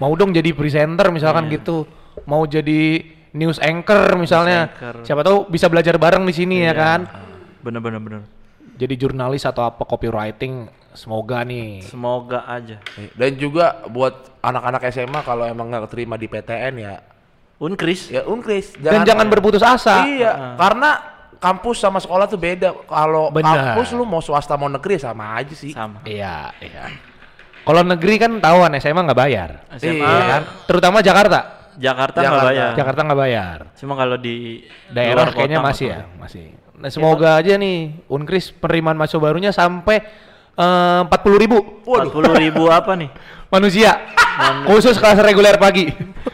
mau 0.03 0.13
dong 0.19 0.35
jadi 0.35 0.51
presenter 0.51 1.15
misalkan 1.15 1.47
gitu, 1.47 1.87
mau 2.27 2.43
jadi 2.43 3.07
news 3.31 3.63
anchor 3.63 4.19
misalnya, 4.19 4.67
anchor. 4.75 5.07
siapa 5.07 5.23
tahu 5.23 5.47
bisa 5.47 5.71
belajar 5.71 5.95
bareng 5.95 6.27
di 6.27 6.35
sini 6.35 6.67
ya 6.67 6.75
kan? 6.75 7.07
Bener 7.63 7.79
bener 7.79 8.03
bener. 8.03 8.23
Jadi 8.75 8.99
jurnalis 8.99 9.47
atau 9.47 9.63
apa 9.63 9.87
copywriting, 9.87 10.67
semoga 10.91 11.47
nih. 11.47 11.87
Semoga 11.87 12.49
aja. 12.51 12.83
Dan 13.15 13.39
juga 13.39 13.87
buat 13.87 14.43
anak-anak 14.43 14.83
SMA 14.91 15.21
kalau 15.23 15.47
emang 15.47 15.71
nggak 15.71 15.87
terima 15.93 16.19
di 16.19 16.27
PTN 16.27 16.75
ya, 16.83 16.99
Unkris. 17.61 18.09
ya 18.09 18.25
unkris. 18.25 18.73
Dan 18.81 19.05
jangan 19.05 19.29
berputus 19.29 19.61
asa. 19.61 20.09
Iya, 20.09 20.57
karena 20.57 20.91
kampus 21.37 21.77
sama 21.85 22.01
sekolah 22.01 22.25
tuh 22.25 22.41
beda. 22.41 22.73
Kalau 22.89 23.29
kampus 23.29 23.93
lu 23.93 24.09
mau 24.09 24.25
swasta 24.25 24.57
mau 24.57 24.73
negeri 24.73 24.97
ya 24.97 25.13
sama 25.13 25.37
aja 25.37 25.53
sih. 25.53 25.77
Sama. 25.77 26.01
Iya, 26.09 26.57
iya. 26.65 26.89
Kalau 27.61 27.85
negeri 27.85 28.17
kan 28.17 28.33
tahuan 28.41 28.73
SMA 28.81 29.05
nggak 29.05 29.21
bayar, 29.21 29.51
SMA 29.77 30.01
Iya 30.01 30.25
kan? 30.25 30.43
Terutama 30.65 31.05
Jakarta. 31.05 31.41
Jakarta 31.77 32.19
nggak 32.21 32.33
Jakarta. 32.33 32.49
bayar. 32.49 32.71
Jakarta 32.77 33.01
nggak 33.05 33.21
bayar. 33.21 33.59
Cuma 33.77 33.95
kalau 33.97 34.17
di 34.17 34.65
Daerah 34.89 35.29
luar 35.29 35.37
kayaknya 35.37 35.59
kota 35.61 35.69
masih 35.69 35.87
ya, 35.93 36.01
masih. 36.17 36.45
Nah, 36.81 36.89
semoga 36.89 37.37
aja 37.37 37.61
nih 37.61 38.09
Unkris 38.09 38.57
penerimaan 38.57 38.97
mahasiswa 38.97 39.21
barunya 39.21 39.53
sampai 39.53 40.01
empat 41.05 41.21
puluh 41.21 41.37
ribu 41.41 41.59
tahu. 41.85 42.09
40 42.21 42.37
ribu 42.49 42.69
apa 42.69 42.93
nih? 42.97 43.09
manusia 43.55 43.97
khusus 44.67 44.97
kelas 44.97 45.19
reguler 45.21 45.57
pagi. 45.57 45.89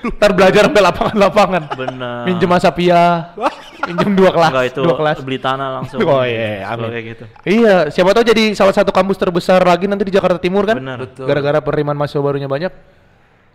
Ntar 0.06 0.30
belajar 0.32 0.66
sampai 0.66 0.82
lapangan-lapangan. 0.82 1.62
Bener. 1.72 2.22
Minjem 2.24 2.50
Asapia, 2.50 3.34
minjem 3.82 4.12
dua 4.14 4.30
kelas, 4.30 4.50
Enggak 4.50 4.66
itu 4.68 4.80
dua 4.82 4.94
kelas. 4.94 5.16
beli 5.22 5.38
tanah 5.38 5.68
langsung. 5.78 5.98
Oh 6.00 6.22
iya, 6.22 6.62
Kalau 6.64 6.86
amin. 6.86 6.94
kayak 6.94 7.04
gitu. 7.06 7.24
Iya, 7.44 7.76
siapa 7.88 8.10
tahu 8.10 8.24
jadi 8.24 8.44
salah 8.52 8.70
satu 8.72 8.90
kampus 8.90 9.16
terbesar 9.16 9.58
lagi 9.60 9.86
nanti 9.86 10.04
di 10.04 10.12
Jakarta 10.12 10.38
Timur 10.38 10.62
kan? 10.62 10.78
Betul. 10.78 11.26
Gara-gara 11.26 11.58
penerimaan 11.60 11.94
mahasiswa 11.94 12.18
barunya 12.20 12.46
banyak. 12.46 12.70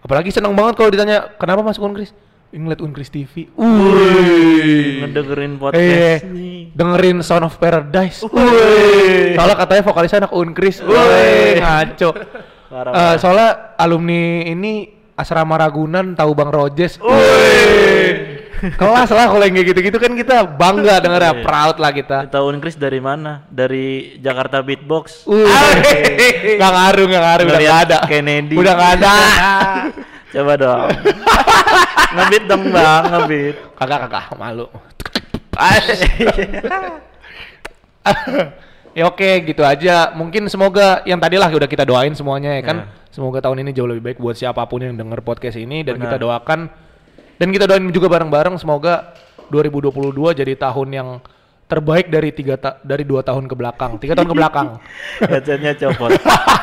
Apalagi 0.01 0.29
seneng 0.29 0.51
banget 0.51 0.75
kalau 0.75 0.89
ditanya 0.89 1.31
kenapa 1.35 1.61
masuk 1.61 1.83
Unkris? 1.83 2.11
Ngeliat 2.51 2.81
Unkris 2.81 3.07
TV. 3.07 3.47
Wih. 3.53 4.99
Ngedengerin 5.01 5.53
Eh, 5.53 5.59
podcast 5.61 6.23
nih. 6.27 6.59
dengerin 6.73 7.17
Sound 7.21 7.45
of 7.45 7.55
Paradise. 7.55 8.23
Wih. 8.25 9.35
Soalnya 9.35 9.55
katanya 9.57 9.83
vokalisnya 9.83 10.19
anak 10.25 10.33
Unkris. 10.33 10.75
Wih, 10.81 11.53
ngaco. 11.57 12.09
Parah, 12.71 12.91
parah. 12.95 13.15
soalnya 13.19 13.49
alumni 13.75 14.47
ini 14.47 14.88
asrama 15.19 15.60
Ragunan 15.60 16.15
tahu 16.15 16.31
Bang 16.31 16.55
Rojes. 16.55 16.95
Kelas 18.62 19.10
lah 19.10 19.25
kalau 19.25 19.41
yang 19.41 19.57
kayak 19.57 19.67
gitu-gitu 19.73 19.97
kan 19.97 20.13
kita 20.13 20.45
bangga 20.45 21.01
denger 21.01 21.21
ya, 21.21 21.34
Iya. 21.34 21.41
proud 21.41 21.75
lah 21.81 21.91
kita. 21.91 22.17
Tahu 22.29 22.45
Unkris 22.53 22.77
dari 22.77 23.01
mana? 23.01 23.41
Dari 23.49 24.21
Jakarta 24.21 24.62
Beatbox. 24.62 25.25
Uh, 25.25 25.49
gak 26.62 26.71
ngaruh, 26.71 27.05
gak 27.10 27.23
ngaruh, 27.25 27.45
udah 27.49 27.62
gak 27.65 27.79
ada. 27.89 27.97
Kennedy. 28.05 28.53
Udah 28.53 28.73
gak 28.77 28.91
ada. 29.01 29.13
Coba 30.38 30.53
dong. 30.55 30.88
ngebit 32.15 32.43
dong 32.45 32.63
bang, 32.69 33.03
ngebit. 33.10 33.55
Kagak, 33.75 33.99
kagak, 34.07 34.25
malu. 34.38 34.69
Ya 38.91 39.08
oke, 39.08 39.30
gitu 39.45 39.62
aja. 39.62 40.12
Mungkin 40.13 40.47
semoga 40.47 41.01
yang 41.04 41.17
tadi 41.17 41.36
lah 41.36 41.47
udah 41.47 41.67
kita 41.67 41.84
doain 41.84 42.12
semuanya 42.12 42.56
ya 42.58 42.63
kan. 42.63 42.77
Iya. 42.84 43.10
Semoga 43.12 43.43
tahun 43.43 43.67
ini 43.67 43.71
jauh 43.75 43.91
lebih 43.91 44.04
baik 44.08 44.17
buat 44.23 44.36
siapa 44.36 44.63
pun 44.65 44.80
yang 44.80 44.95
denger 44.95 45.19
podcast 45.19 45.60
ini 45.60 45.84
dan 45.84 45.99
Benar. 45.99 46.06
kita 46.08 46.17
doakan 46.19 46.60
dan 47.36 47.47
kita 47.51 47.67
doain 47.67 47.84
juga 47.91 48.08
bareng-bareng 48.08 48.56
semoga 48.56 49.12
2022 49.51 50.15
jadi 50.32 50.54
tahun 50.56 50.89
yang 50.95 51.10
terbaik 51.67 52.08
dari 52.08 52.32
tiga 52.32 52.56
ta- 52.56 52.80
dari 52.84 53.04
dua 53.04 53.19
tahun 53.19 53.47
ke 53.47 53.56
belakang, 53.56 53.95
tiga 53.99 54.15
tahun 54.15 54.27
ke 54.32 54.36
belakang. 54.36 54.67
Headsetnya 55.32 55.75
copot. 55.75 56.12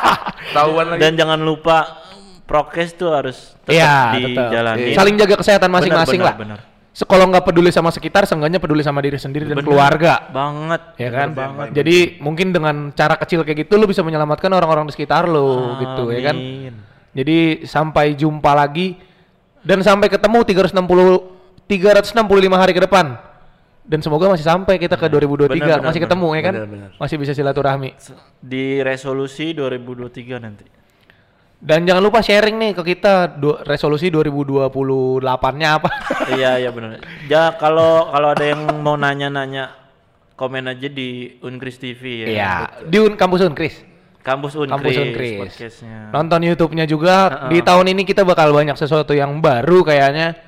Tahuan 0.56 0.86
lagi. 0.92 1.00
Dan 1.00 1.12
jangan 1.16 1.40
lupa 1.40 2.00
prokes 2.44 2.96
tuh 2.96 3.12
harus 3.12 3.52
tetap 3.64 3.72
Iya, 3.76 3.92
tetap. 4.16 4.48
dijalanin. 4.48 4.96
Saling 4.96 5.14
jaga 5.20 5.34
kesehatan 5.40 5.68
masing-masing 5.68 6.20
lah. 6.20 6.32
benar, 6.36 6.58
Sekolah 6.98 7.30
nggak 7.30 7.46
peduli 7.46 7.70
sama 7.70 7.94
sekitar, 7.94 8.26
seenggaknya 8.26 8.58
peduli 8.58 8.82
sama 8.82 8.98
diri 8.98 9.22
sendiri 9.22 9.46
dan 9.46 9.62
Benar 9.62 9.70
keluarga. 9.70 10.12
Banget. 10.34 10.82
ya 10.98 11.10
kan? 11.14 11.28
banget. 11.30 11.66
Jadi 11.70 12.18
mungkin 12.18 12.50
dengan 12.50 12.90
cara 12.90 13.14
kecil 13.14 13.46
kayak 13.46 13.70
gitu 13.70 13.78
lu 13.78 13.86
bisa 13.86 14.02
menyelamatkan 14.02 14.50
orang-orang 14.50 14.90
di 14.90 14.98
sekitar 14.98 15.30
lu 15.30 15.78
gitu 15.78 16.10
ya 16.10 16.34
kan. 16.34 16.34
Amin. 16.34 16.74
Jadi 17.14 17.62
sampai 17.70 18.18
jumpa 18.18 18.50
lagi 18.50 18.98
dan 19.62 19.78
sampai 19.86 20.10
ketemu 20.10 20.42
360 20.42 21.70
365 21.70 22.18
hari 22.58 22.72
ke 22.74 22.82
depan. 22.82 23.14
Dan 23.88 24.02
semoga 24.02 24.28
masih 24.34 24.44
sampai 24.44 24.76
kita 24.76 24.98
ke 24.98 25.06
2023 25.08 25.54
Benar, 25.54 25.80
benar, 25.80 25.80
masih 25.86 26.00
ketemu 26.02 26.28
ya 26.34 26.42
kan. 26.42 26.54
Benar, 26.58 26.68
benar. 26.68 26.88
Masih 26.98 27.16
bisa 27.16 27.32
silaturahmi. 27.32 27.90
Di 28.42 28.82
resolusi 28.82 29.54
2023 29.54 30.42
nanti. 30.42 30.77
Dan 31.58 31.82
jangan 31.82 32.02
lupa 32.06 32.22
sharing 32.22 32.54
nih 32.54 32.70
ke 32.70 32.94
kita 32.94 33.34
du- 33.34 33.58
resolusi 33.66 34.14
2028-nya 34.14 35.68
apa. 35.74 35.90
iya 36.38 36.54
iya 36.54 36.70
benar. 36.70 37.02
Ya 37.26 37.50
kalau 37.58 38.14
kalau 38.14 38.28
ada 38.30 38.44
yang 38.46 38.62
mau 38.78 38.94
nanya-nanya 38.94 39.74
komen 40.38 40.70
aja 40.70 40.86
di 40.86 41.34
Unkris 41.42 41.82
TV 41.82 42.22
ya. 42.22 42.26
Iya, 42.30 42.52
di 42.86 43.02
Un 43.02 43.18
kampus 43.18 43.42
Unkris. 43.42 43.74
Kampus 44.22 44.54
Unkris, 44.54 44.70
Kampus 44.70 44.94
Unkris. 45.02 45.38
podcastnya. 45.40 45.98
Nonton 46.14 46.40
YouTube-nya 46.46 46.84
juga. 46.86 47.48
Di 47.50 47.58
tahun 47.58 47.90
ini 47.90 48.06
kita 48.06 48.22
bakal 48.22 48.54
banyak 48.54 48.78
sesuatu 48.78 49.10
yang 49.10 49.42
baru 49.42 49.82
kayaknya. 49.82 50.38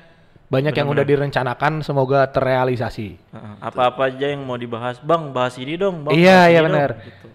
Banyak 0.51 0.75
yang 0.75 0.91
udah 0.91 1.07
direncanakan, 1.07 1.79
semoga 1.79 2.27
terrealisasi. 2.27 3.15
Apa-apa 3.63 4.11
aja 4.11 4.35
yang 4.35 4.43
mau 4.43 4.59
dibahas, 4.59 4.99
Bang, 4.99 5.31
bahas 5.31 5.55
ini 5.55 5.79
dong, 5.79 6.03
Bang. 6.03 6.11
Iya, 6.11 6.51
iya 6.51 6.59
benar. 6.59 6.99
gitu. 6.99 7.27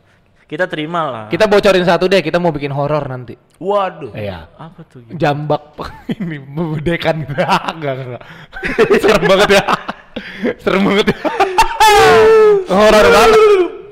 Kita 0.46 0.70
terima 0.70 1.10
lah. 1.10 1.24
Kita 1.26 1.50
bocorin 1.50 1.82
satu 1.82 2.06
deh, 2.06 2.22
kita 2.22 2.38
mau 2.38 2.54
bikin 2.54 2.70
horor 2.70 3.02
nanti. 3.10 3.34
Waduh. 3.58 4.14
Iya. 4.14 4.46
apa 4.54 4.86
tuh? 4.86 5.02
gitu? 5.02 5.18
Jambak 5.18 5.74
ini 6.22 6.38
membedekan 6.38 7.18
enggak 7.26 7.74
enggak 7.74 7.94
enggak. 7.98 8.22
Serem 9.02 9.24
banget 9.26 9.50
ya. 9.58 9.62
Serem 10.62 10.82
banget 10.86 11.06
ya. 11.10 11.18
horor 12.70 13.06
banget. 13.10 13.40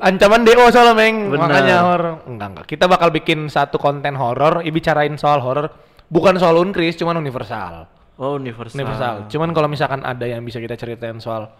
Ancaman 0.04 0.44
DO 0.46 0.64
soalnya, 0.70 0.94
Meng. 0.94 1.16
Benar. 1.34 1.42
Makanya 1.42 1.76
horor. 1.90 2.14
Enggak 2.30 2.48
enggak. 2.54 2.64
Kita 2.70 2.84
bakal 2.86 3.08
bikin 3.10 3.50
satu 3.50 3.82
konten 3.82 4.14
horor, 4.14 4.62
ya 4.62 4.70
bicarain 4.70 5.18
soal 5.18 5.42
horor. 5.42 5.74
Bukan 6.06 6.38
soal 6.38 6.54
unkris, 6.62 6.94
cuman 6.94 7.18
universal. 7.18 7.90
Oh, 8.14 8.38
universal. 8.38 8.78
Universal. 8.78 9.14
Cuman 9.26 9.50
kalau 9.50 9.66
misalkan 9.66 10.06
ada 10.06 10.22
yang 10.22 10.46
bisa 10.46 10.62
kita 10.62 10.78
ceritain 10.78 11.18
soal 11.18 11.50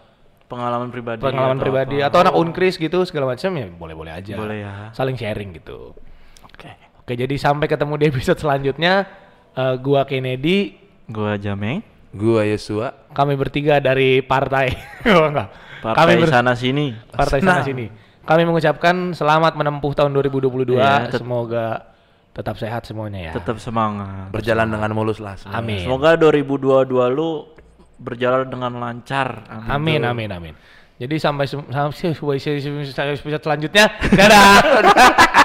Pengalaman 0.45 0.89
pribadi. 0.89 1.19
pengalaman 1.19 1.57
atau 1.57 1.63
pribadi 1.63 1.97
apa. 1.97 2.07
atau 2.07 2.17
anak 2.21 2.35
unkris 2.35 2.75
gitu 2.75 3.01
segala 3.01 3.33
macam 3.33 3.49
ya 3.51 3.65
boleh-boleh 3.67 4.13
aja. 4.13 4.35
Boleh 4.35 4.57
ya. 4.61 4.71
Saling 4.91 5.15
sharing 5.15 5.53
gitu. 5.53 5.97
Oke. 6.43 6.69
Oke, 7.01 7.13
jadi 7.13 7.33
sampai 7.35 7.65
ketemu 7.65 7.97
di 7.97 8.05
episode 8.07 8.37
selanjutnya. 8.37 9.09
Eh, 9.51 9.75
gua 9.79 10.03
Kennedy, 10.03 10.77
Gua 11.05 11.33
Jameng. 11.35 11.81
Gua 12.11 12.43
Yesua. 12.43 12.93
kami 13.11 13.33
bertiga 13.33 13.77
dari 13.77 14.19
partai. 14.19 14.71
Oh, 15.07 15.27
enggak. 15.27 15.49
Partai 15.81 15.97
kami 15.97 16.13
ber- 16.21 16.31
sana 16.31 16.53
sini. 16.53 16.93
partai 17.07 17.39
sana 17.39 17.61
sini. 17.61 17.85
Kami 18.21 18.41
mengucapkan 18.41 19.13
selamat 19.13 19.53
menempuh 19.53 19.93
tahun 19.93 20.09
2022. 20.15 20.73
Iya, 20.73 21.09
tet- 21.09 21.21
Semoga 21.21 21.93
tetap 22.31 22.57
sehat 22.57 22.83
semuanya 22.83 23.19
ya. 23.21 23.33
Tetap 23.33 23.57
semangat. 23.57 24.29
Berjalan 24.29 24.65
dengan 24.67 24.91
mulus 24.91 25.17
lah. 25.17 25.35
semua. 25.35 25.57
Amin. 25.57 25.81
Semoga 25.81 26.17
2022 26.17 26.89
lu 27.07 27.47
berjalan 27.99 28.47
dengan 28.47 28.75
lancar. 28.79 29.47
Amin, 29.69 30.03
amin, 30.03 30.29
amin. 30.31 30.53
Jadi 30.95 31.19
sampai 31.19 31.43
sampai 31.47 31.91
selanjutnya. 33.43 33.85
Dadah. 34.15 34.63